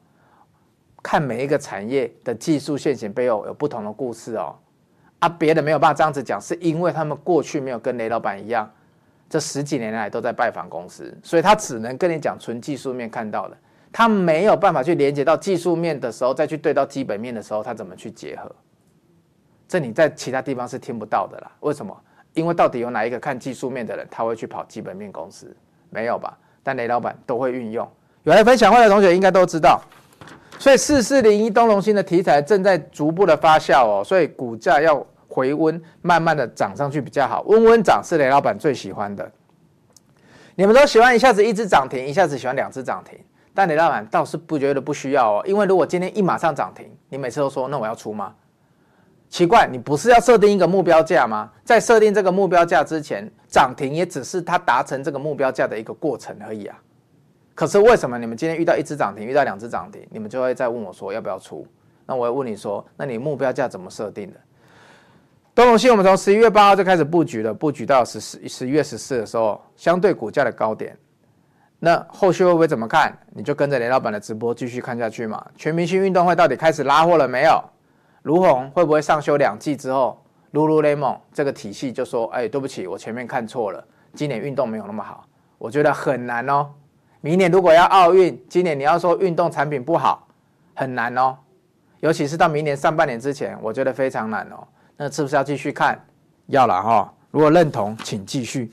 [1.04, 4.56] 看每一个产业的技术线型背后有不同的故事哦。
[5.20, 8.70] 啊，别的没有办法这样子讲，是因为他们过去没有跟雷老板一样，
[9.30, 13.58] 这十几年来都在拜访公司，所以他只能跟你讲纯技术面看到的，
[13.92, 18.50] 他没有办法去连接到技术面的时候，再去对到基本面的时候，他怎么去结合？
[19.68, 21.52] 这你在其他地方是听不到的啦。
[21.60, 21.96] 为什么？
[22.34, 25.54] 因为到底有哪一个看技术面的人，他会去跑基本面公司？
[25.90, 26.38] 没有吧？
[26.64, 27.88] 但雷老板都会运用。
[28.24, 29.82] 有来分享会的同学应该都知道。
[30.60, 37.42] 所以四四零一东隆兴的题材正在逐步的发酵哦，所以股价要回温，慢慢的涨上去比较好。
[37.44, 39.32] 温温涨是雷老板最喜欢的。
[40.56, 43.18] 你们都喜欢一下子一只涨停，一下子喜欢两只涨停，
[43.54, 48.36] 但雷老板倒是不觉得不需要哦，因为如果今天一马上涨停，你每次都说那我要出吗？
[49.30, 51.50] 奇怪，你不是要设定一个目标价吗？
[51.64, 56.78] 在设定这个目标价之前，涨停也只是它达成这个目标价的一个过程而已啊。
[57.60, 61.68] 可是为什么你们今天遇到一只涨停，遇到两只涨停，你们就会再问我说要不要出？
[62.06, 64.40] 那我会问你说，那你目标价怎么设定的？
[65.54, 70.98] 东荣兴我们从十一月八号就开始布局了，布局到十十十一月十四的时候，相对股价的高点。
[71.80, 73.14] 那后续会不会怎么看？
[73.32, 75.46] 你就跟着雷老板的直播继续看下去嘛。
[75.58, 77.62] 全明星运动会到底开始拉货了没有？
[78.22, 80.18] 儒鸿会不会上修两季之后
[80.54, 85.26] ，Lululemon 这个体系就说，哎，对不起，我前面看错了，今年运动没有那么好，
[85.58, 86.70] 我觉得很难哦。
[87.22, 90.28] 明年如果要奥运，今年你要说运动产品不好，
[90.74, 91.38] 很难哦。
[92.00, 94.66] 尤其是到明年上半年之前，我觉得非常难哦。
[94.96, 96.00] 那是不是要继续看？
[96.48, 97.14] 要了哈。
[97.32, 98.72] 如果认同，请继续。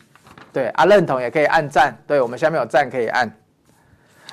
[0.53, 1.97] 对啊，认同也可以按赞。
[2.07, 3.31] 对，我们下面有赞可以按。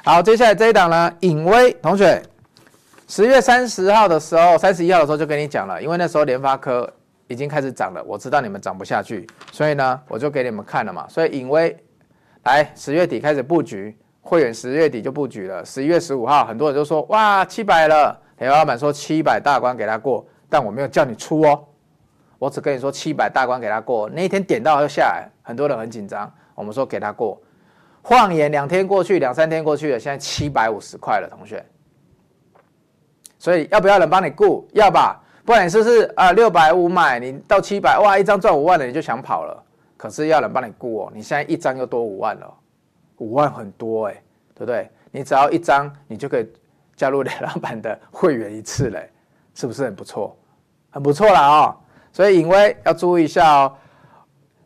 [0.04, 2.22] 好，接下来这一档呢，隐威同学，
[3.08, 6.88] 十月三十号的时候，三十一号的时候就跟你讲了，因为那时候联发科
[7.28, 11.08] 已经开始涨了，我知道你们涨不下去，所以呢，我就给你们看了嘛。
[11.10, 11.76] 所以隐威
[12.44, 13.98] 来十月底开始布局。
[14.26, 21.64] 会员十月底就布局了，十一月十五号，很多人就说哇七百了，雷老板说七百大关给他过，但我没有叫你出哦，
[22.40, 27.40] 我只跟你说七百大关给他过，那一天点到就下来，很多人很紧张，我们说给他过，
[28.02, 31.64] 晃眼两天过去，两三天过去了，现在七百五十块了，同学，
[33.38, 34.66] 所以要不要人帮你顾？
[34.72, 39.64] 要吧，不然你是不是啊六百五买，你到七百哇一张赚五万了，你就想跑了，
[39.98, 42.54] 可是要人帮你顾哦，你现在一张又多五万了。
[43.18, 44.24] 五万很多哎、欸，
[44.56, 44.90] 对不对？
[45.12, 46.52] 你只要一张，你就可以
[46.96, 49.10] 加入雷老板的会员一次嘞，
[49.54, 50.36] 是不是很不错？
[50.90, 51.76] 很不错了哦。
[52.12, 53.74] 所以颖威要注意一下哦，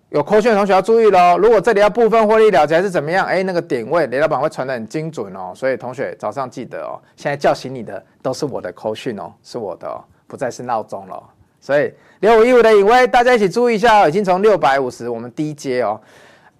[0.09, 1.37] 有扣券的同学要注意喽。
[1.37, 3.25] 如果这里要部分获利了结还是怎么样？
[3.25, 5.51] 哎，那个点位雷老板会传得很精准哦。
[5.53, 11.21] 所以同学早上记得哦，现在叫醒你的都是我的扣讯哦，是我的哦，不再是闹钟了。
[11.59, 15.99] 所以六五一五的颖威，大家一起注意一下哦，已经从六百五十我们低接哦，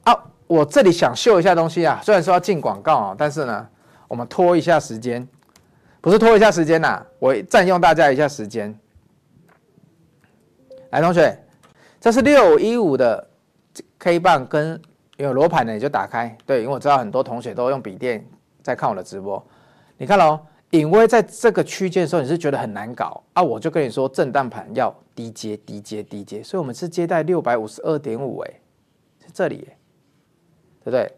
[0.04, 0.13] 啊。
[0.48, 3.68] 我这里想秀一下东西啊，虽然说要进广告啊，但是呢，
[4.08, 5.28] 我们拖一下时间，
[6.00, 8.74] 不是拖一下时间呐，我占用大家一下时间。
[10.92, 11.38] 来，同学，
[12.00, 13.28] 这是六一五的
[14.00, 14.82] K 棒跟
[15.18, 16.34] 有罗盘的，你就打开。
[16.46, 18.26] 对，因为我知道很多同学都用笔电
[18.64, 19.46] 在看我的直播。
[19.98, 23.44] 你看喽，隐微在这个区间的时候，你是觉得很难搞啊？
[23.44, 28.54] 我就跟你说，震荡盘要低接、低接、低接，所以我们是接待六百五十二点五，哎，
[29.26, 29.68] 是这里。
[30.88, 31.13] 对不对？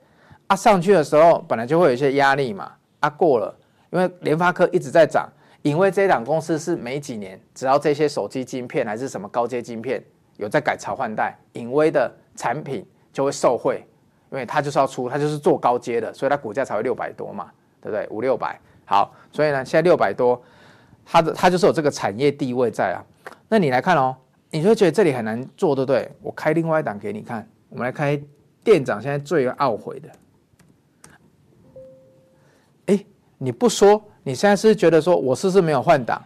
[0.47, 2.71] 啊，上去的时候本来就会有一些压力嘛。
[3.01, 3.55] 啊，过了，
[3.91, 5.29] 因为联发科一直在涨，
[5.61, 10.03] 因为这一档公司是每几年只要这些手机晶片还是什么高阶晶片
[10.37, 13.87] 有在改朝换代，颖威的产品就会受惠，
[14.31, 18.07] 因为它就是要出，它就是做高阶的，所以它股价才会六百多嘛，对不对？
[18.09, 20.41] 五六百，好，所以呢，现在六百多，
[21.05, 22.99] 它的它就是有这个产业地位在啊。
[23.47, 24.13] 那你来看哦，
[24.49, 26.11] 你就会觉得这里很难做，对不对？
[26.21, 28.19] 我开另外一档给你看，我们来开。
[28.63, 30.09] 店长现在最懊悔的，
[32.87, 33.05] 哎，
[33.37, 36.23] 你不说，你现在是觉得说我是不是没有换档？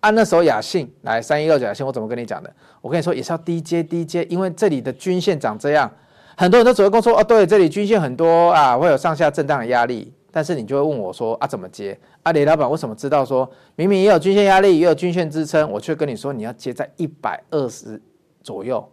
[0.00, 2.52] 按那时候雅信来三一六九雅信，我怎么跟你讲的？
[2.80, 5.90] 我跟你说也是要低接低接，因为这里的均线长这样，
[6.36, 10.12] 很多人都只会跟我说，哦，对，这里均线很多啊，会有上下震荡的压力。
[10.30, 11.98] 但是你就会问我说，啊，怎么接？
[12.22, 18.00] 啊，雷老板为什么知道说，明明也有均线压力，也有均线支撑，我却跟你说你要接在一百二十
[18.42, 18.86] 左右？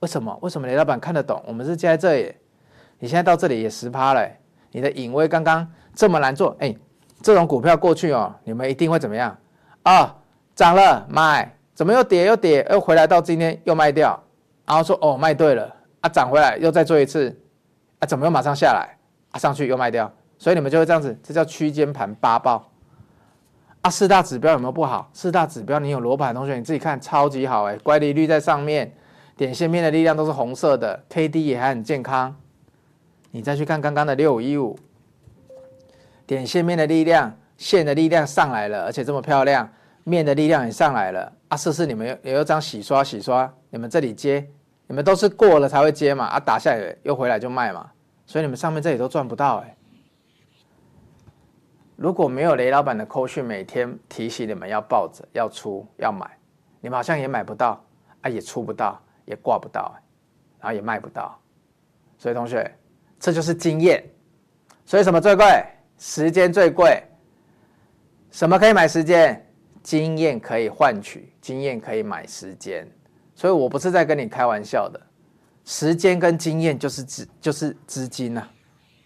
[0.00, 0.36] 为什么？
[0.40, 1.42] 为什么雷老板看得懂？
[1.46, 2.34] 我们是接在这里，
[2.98, 4.26] 你现在到这里也十趴了，
[4.72, 6.74] 你的颖威刚刚这么难做，哎，
[7.20, 9.36] 这种股票过去哦，你们一定会怎么样？
[9.82, 10.16] 啊，
[10.54, 14.18] 涨了买，怎么又跌又跌，又回来到今天又卖掉，
[14.66, 15.76] 然后说哦卖对了。
[16.00, 17.38] 啊，涨回来又再做一次，
[17.98, 18.96] 啊，怎么又马上下来？
[19.32, 22.70] 啊，上去又卖掉，所以你们就会这样子，这叫区间盘八爆。
[23.82, 25.10] 啊，四大指标有没有不好？
[25.12, 28.90] 四大指标你有罗盘同学你自己看，超级好哎，乖离率在上面，
[29.40, 32.36] 点线面的力量都是红色的，K D 也还很健康。
[33.30, 34.78] 你再去看刚刚的六五一五，
[36.26, 39.66] 点线面的力量，线的力量上来了，而且这么漂亮，
[40.04, 41.32] 面的力量也上来了。
[41.48, 44.46] 啊，试试你们有有张洗刷洗刷，你们这里接。
[44.86, 47.90] 你们都是过了才会接嘛，啊，打下来又回来就卖嘛，
[48.26, 49.74] 所以你们上面这里都赚不到哎。
[51.96, 56.30] 如果没有雷老板的扣讯，每天提醒你们要抱着、要出、要买，
[56.82, 57.82] 你们好像也买不到
[58.20, 59.00] 啊，也出不到，
[59.30, 59.94] 也挂不到，
[60.58, 61.40] 然后也卖不到。
[62.18, 62.70] 所以同学，
[63.18, 64.04] 这就是经验。
[64.84, 65.64] 所以什么最贵？
[65.96, 67.02] 时间最贵。
[68.30, 69.46] 什么可以买时间？
[69.82, 72.86] 经验可以换取，经验可以买时间。
[73.34, 75.00] 所以我不是在跟你开玩笑的，
[75.64, 78.50] 时间跟经验就是资就是资金呐、啊，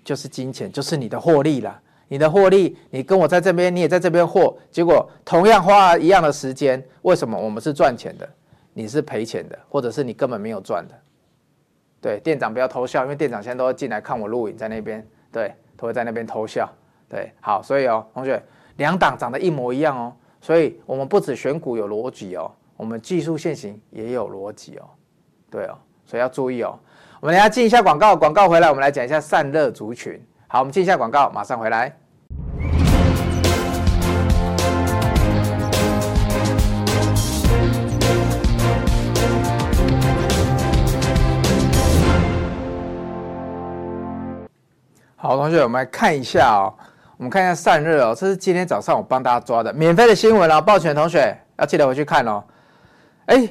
[0.03, 1.81] 就是金钱，就是你的获利啦。
[2.09, 8.29] 你的获利，你跟我在这边，你也在这边获，结果同样花一样的时间，为什么我们是赚钱的，
[8.75, 10.95] 你是赔钱的，或者是你根本没有赚的？
[12.03, 16.69] 对，店长不要偷笑，因为店长现在都会进来看我录影，在那边，对，都会在那边偷笑。
[17.09, 18.43] 对，好，所以哦，同学，
[18.77, 22.51] 两档长得一模一样哦，所以我们不止选股有逻辑哦。
[22.77, 24.91] 我们技术线型也有逻辑哦，
[25.49, 26.79] 对哦，所以要注意哦。
[27.21, 30.21] 我们等下进一下广告，广告回来，我们来讲一下散热族群。
[30.49, 31.97] 好，我们进一下广告，马上回来。
[45.25, 46.69] 好，同学，我们来看一下哦。
[47.17, 50.61] 我们看一下散热哦，这是今天早上我帮大家抓的免费的新闻哦。
[50.61, 52.45] 抱歉，同学要记得回去看哦。
[53.25, 53.49] 哎，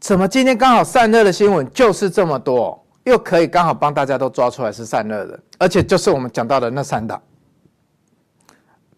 [0.00, 7.20] 怎么今天刚好散热的新闻就是这么多，又可以刚好帮大家都抓出来是散热的，而且就是我们讲到的那三档。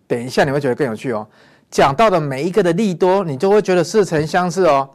[0.06, 1.26] 等一下你会觉得更有趣哦，
[1.68, 4.88] 讲到的每一个的利多，你就会觉得似曾相识哦。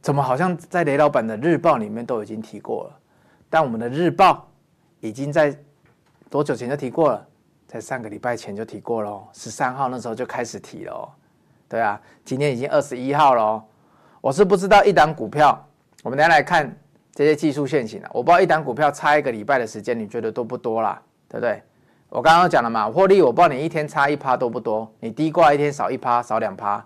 [0.00, 2.90] 怎么好像在雷老板的日报里面都已经提过了？
[3.48, 4.48] 但我们的日报
[5.00, 5.52] 已经在
[6.30, 7.26] 多久前就提过了？
[7.66, 11.10] 在上个礼拜前就提过了，十三号那时候就开始提了哦。
[11.68, 13.62] 对啊，今天已经二十一号了。
[14.20, 15.60] 我是不知道一档股票，
[16.04, 16.72] 我们等下来看
[17.12, 18.08] 这些技术线型的。
[18.12, 21.02] 我不知道一档股票差一个礼拜的时间，你觉得多不多啦？
[21.28, 21.60] 对不对？
[22.08, 24.88] 我刚刚讲了嘛，获利我不知道你一天差一趴多不多？
[25.00, 26.84] 你低挂一天少一趴、少两趴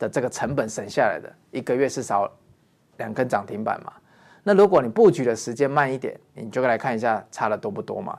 [0.00, 2.28] 的这个成本省下来的，一个月是少
[2.96, 3.92] 两根涨停板嘛？
[4.42, 8.18] 那如果你布局的时间慢一点，你就来看一下差的多不多嘛？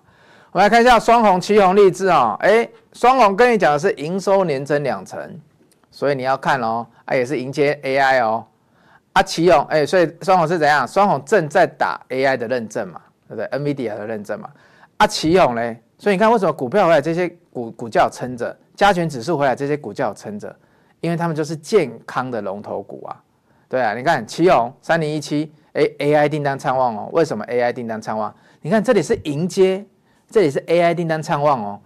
[0.56, 5.20] 我们来看一下双红、奇鋐、力智啊，哎，双红跟你讲的是营收年增两成。
[5.91, 8.46] 所以你要看哦，啊也是迎接 AI 哦，
[9.12, 10.88] 啊奇鋐哎，所以双红是怎样？
[10.88, 14.50] 双红正在打 AI 的认证嘛，对不对？NVIDIA 的认证嘛，
[14.96, 15.76] 啊奇鋐呢？
[15.98, 20.56] 所以你看为什么股票回来这些股股价有撑着，加权指数回来这些股价有撑着，
[21.02, 23.22] 因为他们就是健康的龙头股啊，
[23.68, 28.34] 对啊，你看奇鋐三零一七，哎 AI 订单畅旺哦，为什么 AI 订单畅旺？
[28.62, 29.86] 你看这里是迎接，
[30.36, 31.80] 这里是 AI 订单畅旺哦。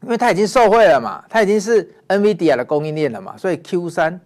[0.00, 4.18] 因为它已经受惠了嘛，它已经是 NVIDIA 的供应链了嘛，所以 Q 三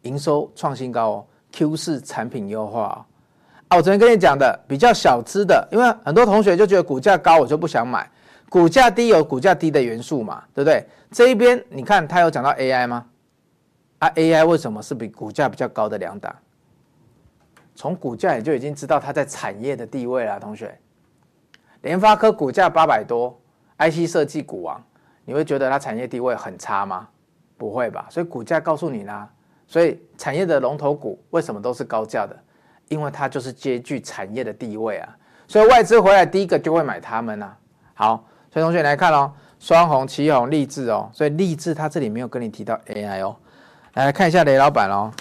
[0.00, 3.04] 营收创新高哦，Q 四产品优化哦。
[3.68, 8.10] 啊，我昨天跟你讲的比较小资的，因为很多同学就觉得股价高我就不想买，
[8.48, 10.82] 股价低有股价低的元素嘛，对不对？
[11.10, 13.04] 这一边你看它有讲到 AI 吗？
[13.98, 16.34] 啊，AI 为什么是比股价比较高的两档？
[17.74, 20.74] 从股价也就已经知道它在产业的地位了，同学。
[21.82, 23.40] 联发科股价八百多
[23.78, 24.82] ，IC 设计股王。
[25.24, 27.06] 你会觉得它产业地位很差吗？
[27.56, 28.06] 不会吧。
[28.08, 29.28] 所以股价告诉你啦。
[29.66, 32.34] 所以产业的龙头股为什么都是高价的？
[32.88, 35.16] 因为它就是接具产业的地位啊。
[35.46, 37.56] 所以外资回来第一个就会买它们啊。
[37.92, 41.10] 好，所以同学来看哦，双鸿、奇鋐、力智哦。
[41.12, 43.36] 所以力智它这里没有跟你提到 AI 哦。
[43.92, 45.12] 来看一下雷老板哦。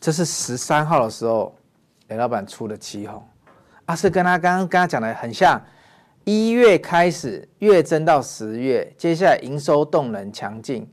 [0.00, 1.54] 这是十三号的时候，
[2.12, 3.20] 雷老板出的奇鋐
[3.86, 5.60] 啊，是跟他刚刚跟他讲的很像。
[6.24, 10.88] 一月开始月增到十月，接下来营收动能强劲，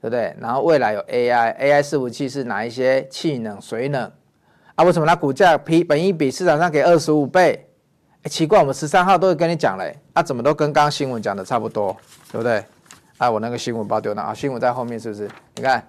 [0.00, 0.34] 对不对？
[0.40, 3.06] 然后未来有 AI，AI 伺服器是哪一些？
[3.08, 4.10] 气冷、水冷
[4.74, 7.68] 啊，为什么它股价比本益比市场上给二十五倍？
[8.22, 11.94] 哎，奇怪，我们十三号都会跟你讲嘞，啊，怎么都跟刚刚新闻讲的差不多，
[12.30, 12.64] 对不对？
[13.18, 14.32] 啊，我那个新闻包丢了啊？
[14.32, 15.28] 新闻在后面是不是？
[15.56, 15.86] 你看，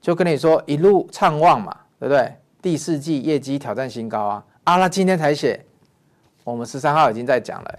[0.00, 2.32] 就跟你说一路畅旺嘛，对不对？
[2.66, 4.44] 第四季业绩挑战新高啊！
[4.64, 5.64] 啊，那今天才写，
[6.42, 7.78] 我们十三号已经在讲了，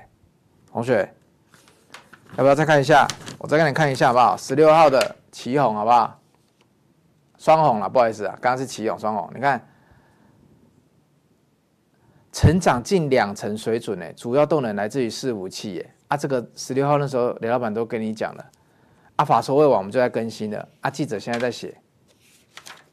[0.71, 1.13] 同学，
[2.37, 3.05] 要不要再看一下？
[3.37, 4.37] 我再给你看一下好不好？
[4.37, 6.17] 十六号的奇鋐好不好？
[7.37, 9.61] 双红了，不好意思啊，刚刚是奇鋐双红，你看。
[12.31, 15.93] 成长近两成水准呢，主要动能来自于伺服器耶。
[16.07, 18.51] 啊，这个十六号那时候雷老板都跟你讲了，
[19.17, 21.77] 啊，法说会网我们就在更新了，啊，记者现在在写，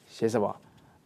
[0.09, 0.57] 写什么？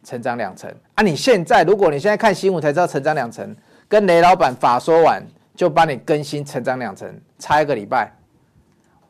[0.04, 1.02] 成长两成啊！
[1.02, 3.54] 你现在如果你现在看新闻才知道成长两成，
[3.88, 5.22] 跟雷老板法说完
[5.54, 8.12] 就帮你更新成长两成，差一个礼拜，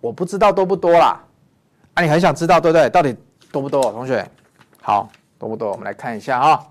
[0.01, 1.22] 我不知道多不多啦，
[1.95, 2.89] 啊，你很想知道对不对？
[2.91, 3.14] 到底
[3.53, 4.28] 多不多，同学？
[4.80, 5.09] 好，
[5.39, 5.70] 多不多？
[5.70, 6.66] 我们来看一下啊。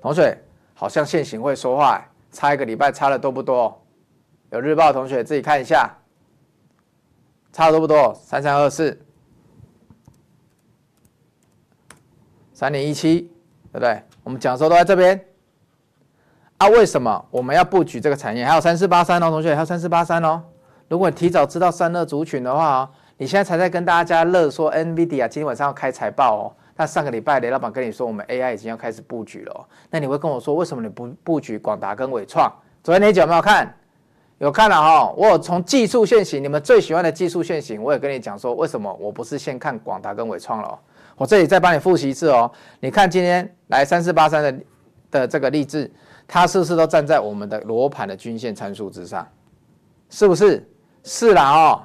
[0.00, 0.38] 同学，
[0.74, 3.82] 好像现行会说话，差一个礼拜差的多不多？
[4.50, 5.90] 有日报同学自己看一下，
[7.54, 8.12] 差的多不多？
[8.20, 9.00] 三三二四，
[12.52, 13.20] 三点一七，
[13.70, 14.02] 对不对？
[14.24, 15.24] 我们讲的时候都在这边。
[16.58, 18.44] 啊，为什么我们要布局这个产业？
[18.44, 20.42] 还有三四八三哦，同学，还有三四八三哦。
[20.88, 26.52] 如果你提早知道散热族群的话哦，你现在才在跟大家乐说 NVIDIA 今天晚上要开财报哦。
[26.74, 29.62] 那上个礼拜雷老板跟你说，我们 AI 已经要开始布局了哦。
[29.90, 32.52] 那你会跟我说，为什么你不布局广达跟纬创？
[32.82, 33.72] 昨天那集有没有看？
[34.38, 35.12] 有看了哈。
[35.16, 40.78] 我有从技术线型，你们最喜欢的技术线型，我也跟你讲说，为什么我不是先看广达跟纬创了？
[41.16, 42.50] 我这里再帮你复习一次哦。
[42.80, 44.54] 你看今天来三四八三的
[45.10, 45.90] 的这个励志，
[46.26, 49.26] 它是不是都站在我们的罗盘的均线参数之上？
[50.10, 50.68] 是不是？
[51.04, 51.82] 是啦哦。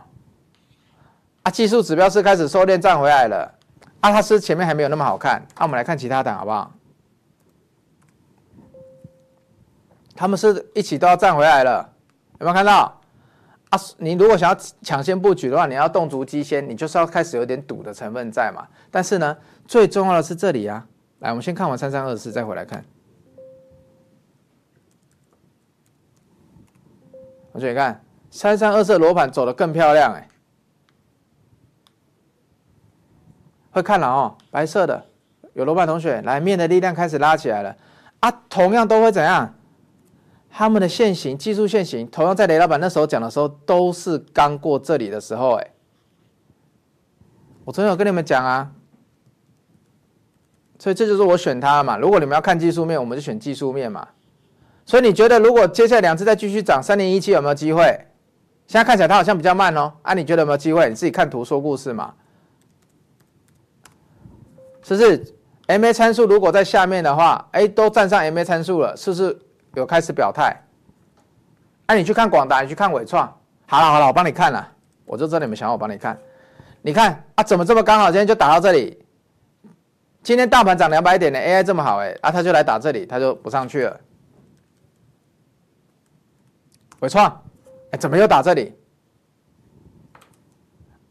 [1.43, 3.55] 啊，技术指标是开始收敛站回来了。
[4.01, 5.45] 啊，它是前面还没有那么好看。
[5.57, 6.71] 那、我们来看其他档好不好？
[10.15, 11.89] 他们是一起都要站回来了，
[12.39, 12.99] 有没有看到？
[13.69, 18.67] 啊，你如果想要抢先布局的话，你要动足机先，你就是要开始有点赌的成分在嘛。
[18.89, 19.37] 但是呢，
[19.67, 20.87] 最重要的是这里啊。
[21.19, 22.83] 来，我们先看完三三二四，再回来看。
[27.51, 30.27] 同学你看三三二四的罗盘走得更漂亮哎、
[33.71, 35.05] 会看了哦，白色的
[35.53, 37.75] 有罗盘同学来，面的力量开始拉起来了
[38.21, 38.31] 啊！
[38.49, 39.53] 同样都会怎样？
[40.49, 45.71] 他们的线型、技术线型，同样在雷老板那时候讲的时候，都是刚过这里的时候，哎，
[47.63, 48.71] 我昨天有跟你们讲啊，
[50.77, 51.97] 所以这就是我选它嘛。
[51.97, 54.07] 如果你们要看技术面，我们就选技术面嘛。
[54.85, 57.83] 所以你觉得，如果接下来两次再继续涨，三零一七有没有机会？
[58.65, 60.89] 现在看起来它好像比较慢哦，啊，你觉得有没有机会？
[60.89, 62.13] 你自己看图说故事嘛。
[64.81, 65.35] 是不是
[65.67, 69.39] MA 参数如果在下面的话，哎，都站上 MA 参数了，是不是
[69.76, 70.55] 有开始表态？
[71.88, 73.28] 哎，你去看广达，你去看纬创，
[73.65, 74.72] 好了好了，我帮你看了，
[75.05, 76.17] 我就知道你们想要我帮你看。
[76.82, 79.03] 你看啊，怎么这么刚好今天就打到这里？
[80.22, 83.99] 今天大盘涨两百点的 AI 这么好，哎，啊，他就来打这里，他就不上去了。
[86.99, 87.43] 纬创，
[87.91, 88.76] 哎，怎么又打这里？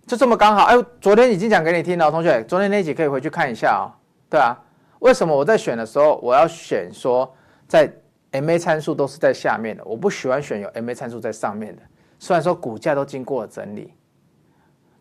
[0.06, 3.92] 就这么刚好，哎，昨天已经讲给你听了，同学，昨天那集可以回去看一下哦。
[4.30, 4.56] 对啊，
[5.00, 7.34] 为什么我在选的时候，我要选说
[7.66, 7.90] 在
[8.32, 11.82] MA 参数都是在下面的，我不喜欢选有 MA 参数在上面的。
[12.18, 13.92] 虽然说股价都经过了整理，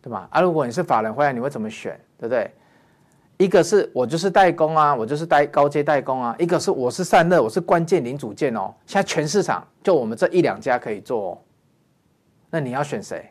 [0.00, 0.28] 对吧？
[0.30, 1.98] 啊，如果你是法人会员，你会怎么选？
[2.16, 2.50] 对不对？
[3.36, 8.74] 一个是我就是代工啊，我就是代高阶代工啊；一个是我是散热，我是关键零组件哦。
[8.86, 11.38] 现在全市场就我们这一两家可以做哦，
[12.50, 13.30] 那你要选谁？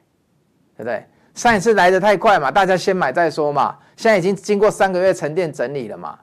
[0.76, 1.04] 对不对？
[1.34, 3.78] 上一次来得太快嘛，大家先买再说嘛。
[3.96, 6.18] 现在已经经过三个月沉淀整理了嘛。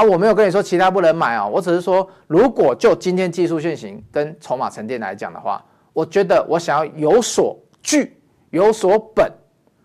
[0.00, 9.30] 啊，我没有跟你说其他不能买哦，我只是说，如果就今天技术线型跟筹码沉淀来讲的话，我觉得我想要有所据、有所本，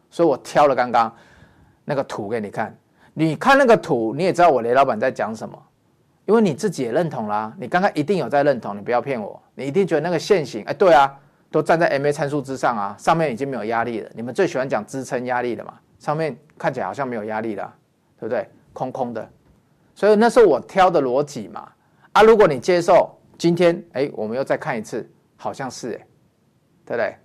[0.10, 1.14] 所以我挑了刚刚
[1.84, 2.74] 那个图给你看。
[3.14, 5.62] 你看那个图，你也知道我雷老板在讲什么，
[6.24, 7.54] 因为你自己也认同啦。
[7.60, 11.14] 你刚刚一定有在认同，你不要骗我，你一定觉得那个线型，哎，对啊。
[11.52, 14.10] 都站在 MA 参数之上啊，上面已经没有压力了。
[14.14, 15.74] 你们最喜欢讲支撑压力的嘛？
[16.00, 17.74] 上面看起来好像没有压力了，
[18.20, 18.50] 对不对？
[18.74, 19.30] 空空的，
[19.96, 21.68] 所以那是我挑的逻辑嘛。
[22.12, 26.08] 啊，如果你接受，今天哎，我们又再看一次，好像是哎，
[26.86, 27.16] 对不对？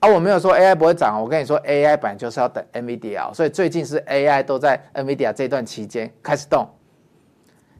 [0.00, 6.68] 啊，我没有说 AI 不会涨，我跟你说 AI 本来就是要等 NVIDIA，所以最近是 AI 都在 NVIDIA 这段期间开始动。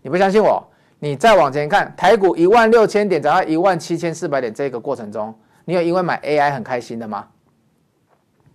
[0.02, 0.62] 你不相信我？
[0.98, 5.32] 你再往前看，台股一万六千点涨到一万七千四百点这个过程中。
[5.64, 7.28] 你有因为买 AI 很开心的吗？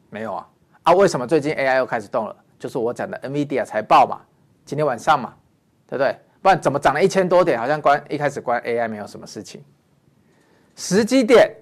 [0.09, 0.49] 没有啊，
[0.83, 2.35] 啊，为什么最近 AI 又开始动了？
[2.59, 4.19] 就是我讲的 NVIDIA 财报嘛，
[4.65, 5.33] 今天晚上嘛，
[5.93, 6.19] 对不对？
[6.41, 7.59] 不然怎么涨了一千多点？
[7.59, 9.63] 好像关一开始关 AI 没有什么事情。
[10.75, 11.55] 时机点，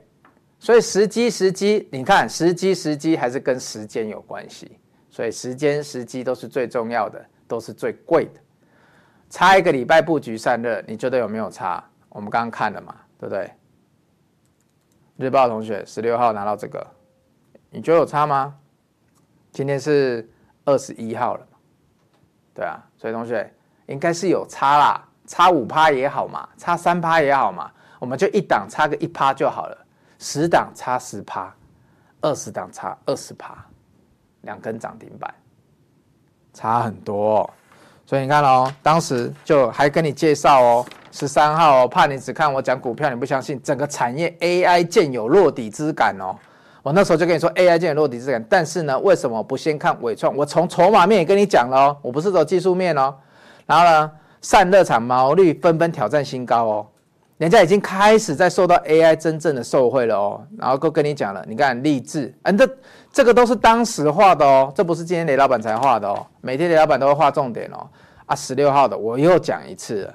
[0.57, 4.79] 所以时机时机，你看时机时机还是跟时间有关系，
[5.09, 8.39] 所以时间时机都是最重要的，都是最贵的。
[9.29, 11.83] 差一个礼拜布局散热，你觉得有没有差？
[12.07, 13.51] 我们刚刚看了嘛，对不对？
[15.17, 16.87] 日报同学十六号拿到这个，
[17.69, 18.57] 你觉得有差吗？
[19.51, 20.25] 今天是
[20.63, 21.45] 二十一号了，
[22.53, 23.53] 对啊，所以同学
[23.91, 27.69] 应该是有差啦，差五趴也好嘛，差三趴也好嘛，
[27.99, 29.77] 我们就一档差个一趴就好了，
[30.17, 31.53] 十档差十趴，
[32.21, 33.55] 二十档差二十趴，
[34.41, 35.33] 两根涨停板，
[36.53, 37.49] 差很多。
[38.05, 46.35] 所以你看哦，当时就还跟你介绍哦，十三号哦，怕你只看我讲股票，你不相信，整个产业 AI 渐有落底之感哦。
[46.83, 50.35] 我那时候就跟你说 AI 渐有落底之感，但是呢，为什么不先看纬创？
[50.35, 53.15] 我从筹码面也跟你讲了哦，我不是走技术面哦。
[53.71, 54.11] 然后呢，
[54.41, 56.87] 散热厂毛利纷纷挑战新高哦，
[57.37, 60.45] 人家已经开始在受到 AI 真正的受惠了哦。
[60.57, 62.69] 然后都跟你讲了，你看励志，嗯，这
[63.13, 67.87] 这个都是当时画的哦，这不是今天雷老板才画的哦，每天雷老板都会画重点哦。
[68.25, 70.13] 啊，十六号的我又讲一次了，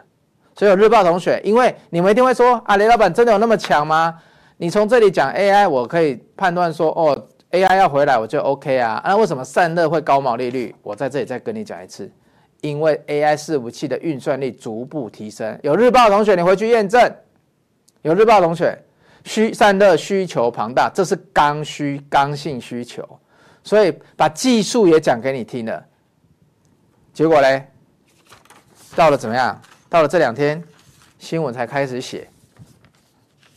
[0.55, 4.15] 所以有日报同学，因为你们一定会说啊，雷老板真的有那么强吗？
[4.59, 9.01] 你从这里讲 AI，我可以判断说哦，AI 要回来我就 OK 啊。
[9.03, 10.75] 那、啊、为什么散热会高毛利率？
[10.83, 12.13] 我在这里再跟你讲一次，
[12.61, 15.59] 因为 AI 伺服器的运算力逐步提升。
[15.63, 17.15] 有日报同学，你回去验证。
[18.03, 18.77] 有日报同学，
[19.25, 23.07] 需散热需求庞大，这是刚需刚性需求，
[23.65, 25.85] 所以把技术也讲给你听了。
[27.13, 27.67] 结果嘞？
[28.95, 29.61] 到了怎么样？
[29.89, 30.63] 到了这两天，
[31.19, 32.29] 新闻才开始写。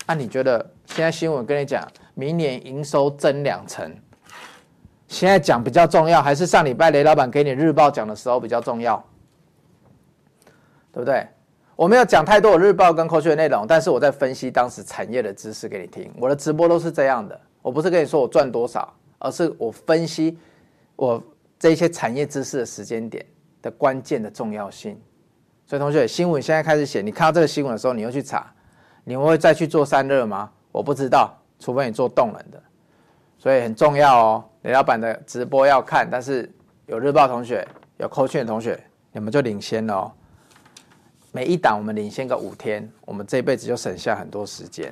[0.06, 3.96] 那、你觉得现在新闻跟你讲，明年营收增两成，
[5.10, 9.04] 现在讲比较重要，还是上礼拜雷老板给你日报讲的时候比较重要？
[10.94, 11.28] 对不对？
[11.76, 16.14] 我没有讲太多我日报跟扣讯的内容，但是我在分析当时产业的知识给你听。
[16.20, 20.38] 我的直播都是这样的，我不是跟你说我赚多少，而是我分析
[20.96, 21.22] 我
[21.58, 23.26] 这些产业知识的时间点
[23.62, 25.00] 的关键的重要性。
[25.66, 28.52] 所以同学，新闻现在开始写，你看到这个新闻的时候，你又去查，
[29.04, 30.52] 你会再去做散热吗？
[30.72, 32.62] 我不知道，除非你做动能的。
[33.38, 36.52] 所以很重要哦，雷老板的直播要看，但是
[36.86, 37.66] 有日报同学、
[37.98, 38.80] 有扣券同学，
[39.12, 40.12] 你们就领先了哦。
[41.32, 44.92] 每一档我们领先个五天，我们这一辈子就省下很多时间。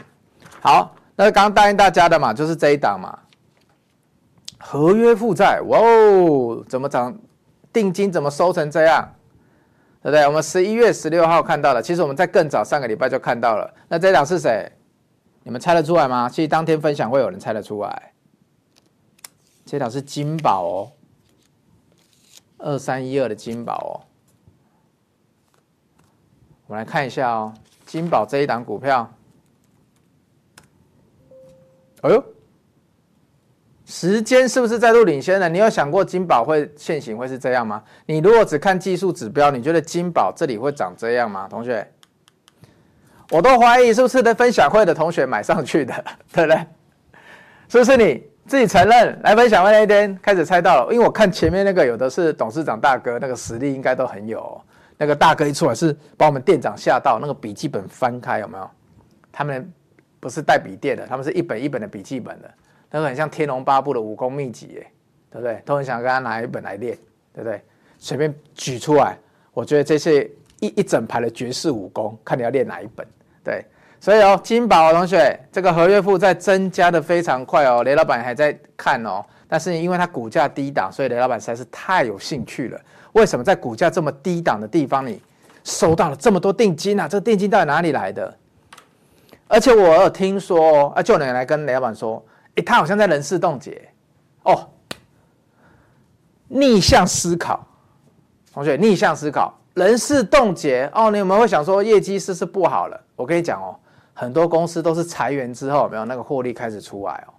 [0.61, 3.17] 好，那刚刚答应大家的嘛，就是这一档嘛，
[4.59, 7.17] 合约负债，哇哦，怎么涨？
[7.73, 9.07] 定金怎么收成这样？
[10.01, 10.25] 对不对？
[10.25, 13.71] 我们十一月十六号看到了，其实我们在更早上个礼拜就看到了。
[13.89, 14.71] 那这档是谁？
[15.43, 16.29] 你们猜得出来吗？
[16.29, 18.13] 其实当天分享会有人猜得出来。
[19.67, 20.91] 这档是金宝哦，
[22.57, 23.91] 二三一二的金宝哦。
[26.67, 27.53] 我们来看一下哦，
[27.85, 29.13] 金宝这一档股票。
[32.01, 32.23] 哎呦！
[33.85, 35.49] 时间是不是再度领先了？
[35.49, 37.83] 你有想过金宝会现形会是这样吗？
[38.05, 41.47] 你如果只看技术指标，你觉得金宝这里会长这样吗？
[41.49, 41.89] 同学，
[43.31, 45.93] 我都怀疑是不是在分享会的同学买上去的，
[46.31, 46.57] 对不对？
[47.69, 49.19] 是不是你自己承认？
[49.23, 54.59] 来分享会那一天开始猜到了，因为我看前面那个有的是董事长大哥，那个实力应该都很有。
[54.97, 58.67] 那个大哥一出来是把我们店长吓到，那个笔记本翻开有没有？
[59.31, 59.71] 他们
[60.19, 62.49] 不是带笔电的，他们是一本一本的笔记本的。
[62.89, 64.91] 那个很像《天龙八部》的武功秘籍，哎，
[65.29, 65.61] 对不对？
[65.65, 66.97] 都很想跟他拿一本来练，
[67.33, 67.61] 对不对？
[67.99, 69.17] 随便举出来，
[69.53, 70.23] 我觉得这是
[70.61, 73.05] 一一整排的绝世武功，看你要练哪一本。
[73.43, 73.65] 对，
[73.99, 82.79] 所以哦，金宝同学，这个合约负债增加的非常快哦，雷老板还在看哦，但是因为它股价低档，所以雷老板实在是太有兴趣了。
[83.13, 85.21] 为什么在股价这么低档的地方，你
[85.63, 87.07] 收到了这么多定金啊？
[87.07, 88.33] 这个定金到底哪里来的？
[89.47, 92.23] 而且我有听说，啊，就有人来跟雷老板说。
[92.55, 93.87] 诶，他好像在人事冻结
[94.41, 94.67] 哦，
[96.47, 97.63] 逆向思考，
[98.51, 102.99] 同学逆向思考，人事冻结哦，你有没有会想说业绩是不是不好了？
[103.15, 103.77] 我跟你讲哦，
[104.19, 107.33] 很多公司都是裁员之后没有那个获利开始出来哦？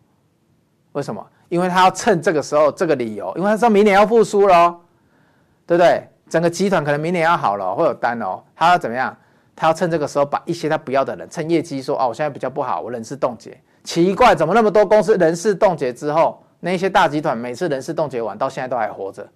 [0.93, 1.27] 为什么？
[1.49, 4.79] 因为他要趁这个时候这个理由，因为他说明年要复苏了，
[5.67, 6.09] 对不对？
[6.29, 9.17] 整个集团可能明年要好了，会有单哦，他要怎么样？
[9.57, 13.61] 他要趁这个时候把一些他不要的人，趁业绩说哦，我现在比较不好，我人事冻结。
[13.83, 19.29] 奇怪，怎么那么多公司人事冻结之后，那些大集团每次人事冻结完，到现在都还活着，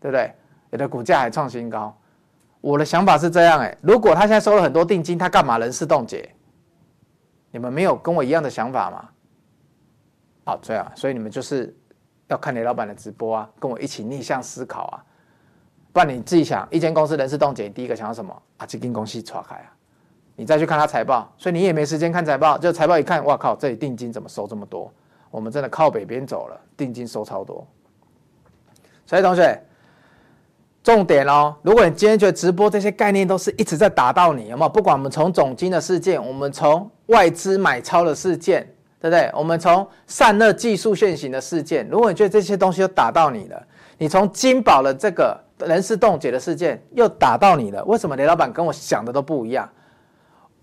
[0.00, 0.32] 对不对？
[0.70, 1.94] 有的股价还创新高。
[2.62, 6.26] 我的想法是这样，哎，如果他现在收了很多定金，他干嘛人事冻结？
[7.54, 9.08] 你们没有跟我一样的想法吗？
[10.44, 11.72] 好，这样，所以你们就是
[12.26, 14.98] 要看雷老板的直播啊，跟我一起逆向思考啊。
[15.92, 18.66] 不然你自己想，一间公司人事冻结，第一个想要什么啊？
[18.66, 19.70] 这间公司错开啊！
[20.34, 22.58] 你再去看他财报，所以你也没时间看财报。
[22.58, 24.92] 就财报一看，哇靠，这里定金怎么收这么多？
[25.30, 27.64] 我们真的靠北边走了，定金收超多。
[29.06, 29.64] 所以同学，
[30.82, 34.68] 重点哦，如果你今天觉得直播这些概念都是一直在打到你，有没有？
[34.68, 38.62] 不管我们从总经的事件，我们从外资买超的事件，
[39.00, 39.30] 对不对？
[39.34, 43.66] 我们从散热技术线型的事件，如果你觉得这些东西又打到你了，
[43.98, 45.42] 你从金宝的这个。
[45.58, 49.70] 人事冻结的事件又打到你了，为什么雷老板跟我想的都不一样？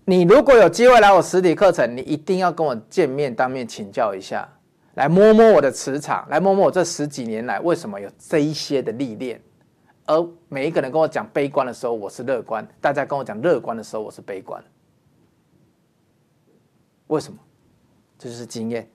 [0.04, 4.46] 你如果有机会来我实体课程，你一定要跟我见面，当面请教一下，
[4.94, 9.40] 来摸摸我的磁场，来摸摸我这十几年来为什么有这一些的历练。
[10.04, 14.62] 而每一个人跟我讲悲观的时候，我是乐观；大家跟我讲乐观的时候，我是悲观。
[17.12, 17.38] 为什么？
[18.18, 18.88] 这就是经验，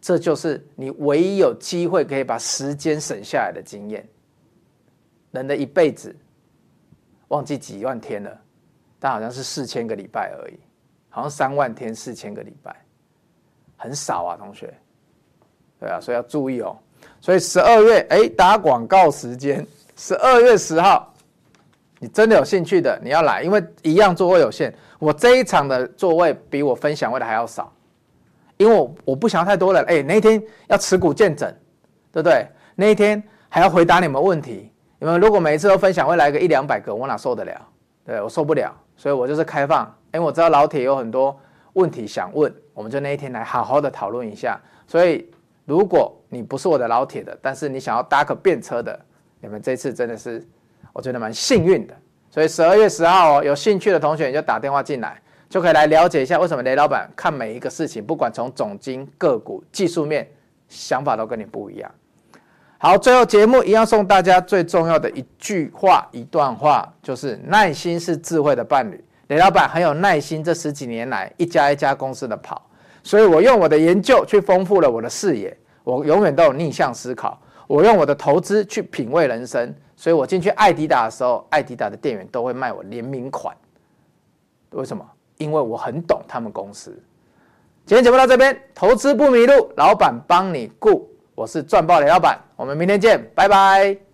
[0.00, 4.06] 这就是你唯一有机会可以把时间省下来的经验。
[5.30, 6.14] 人的一辈子，
[7.28, 8.40] 忘记几万天了，
[8.98, 10.58] 但好像是四千个礼拜而已，
[11.08, 12.76] 好像三万天四千个礼拜，
[13.76, 14.74] 很少啊，同学。
[15.78, 16.76] 对啊，所以要注意哦。
[17.20, 19.66] 所以十二月，哎，打广告时间，
[19.96, 21.09] 十二月十号，
[22.00, 24.74] 你真的有兴趣的，你要来，因为一样座位有限。
[24.98, 27.70] 我这一场的座位比我分享位的还要少，
[28.56, 29.84] 因为我我不想要太多人。
[29.84, 31.54] 哎，那一天要持股见证，
[32.10, 32.46] 对不对？
[32.74, 34.72] 那一天还要回答你们问题。
[34.98, 37.68] 你们如果每一次都分享会来个一两百个，我哪受得了？
[38.04, 39.86] 对，我受不了，所以我就是开放。
[40.14, 41.38] 因为我知道老铁有很多
[41.74, 44.58] 问题想问，我们就那一天来好好的讨论一下。
[44.86, 45.30] 所以
[45.66, 48.98] 如果你不是我的老铁的，但是你想要搭个便车的，
[49.40, 50.46] 你们这次真的是
[50.92, 51.94] 我觉得蛮幸运的。
[52.30, 60.28] 所以十二月十号哦，有兴趣的同学就打电话进来，就可以来了解一下为什么雷老板看每一个事情，不管从总经、个股、技术面，
[60.68, 61.90] 想法都跟你不一样。
[62.78, 69.04] 好，最后节目一样送大家最重要的一句话、一段话，就是耐心是智慧的伴侣。
[69.28, 72.64] 雷老板很有耐心，这十几年来一家一家公司的跑，
[73.02, 75.56] 所以我用我的研究去丰富了我的视野。
[75.82, 79.74] 我永远都有逆向思考，我用我的投资去品味人生。
[80.00, 83.54] 所以我进去艾迪达的时候，艾迪达的店员都会卖我联名款。
[84.70, 85.04] 为什么？
[85.36, 86.90] 因为我很懂他们公司。
[87.84, 91.06] 今天节目到这边，投资不迷路，老板帮你顾。
[91.34, 94.09] 我是赚爆雷老板，我们明天见，拜拜。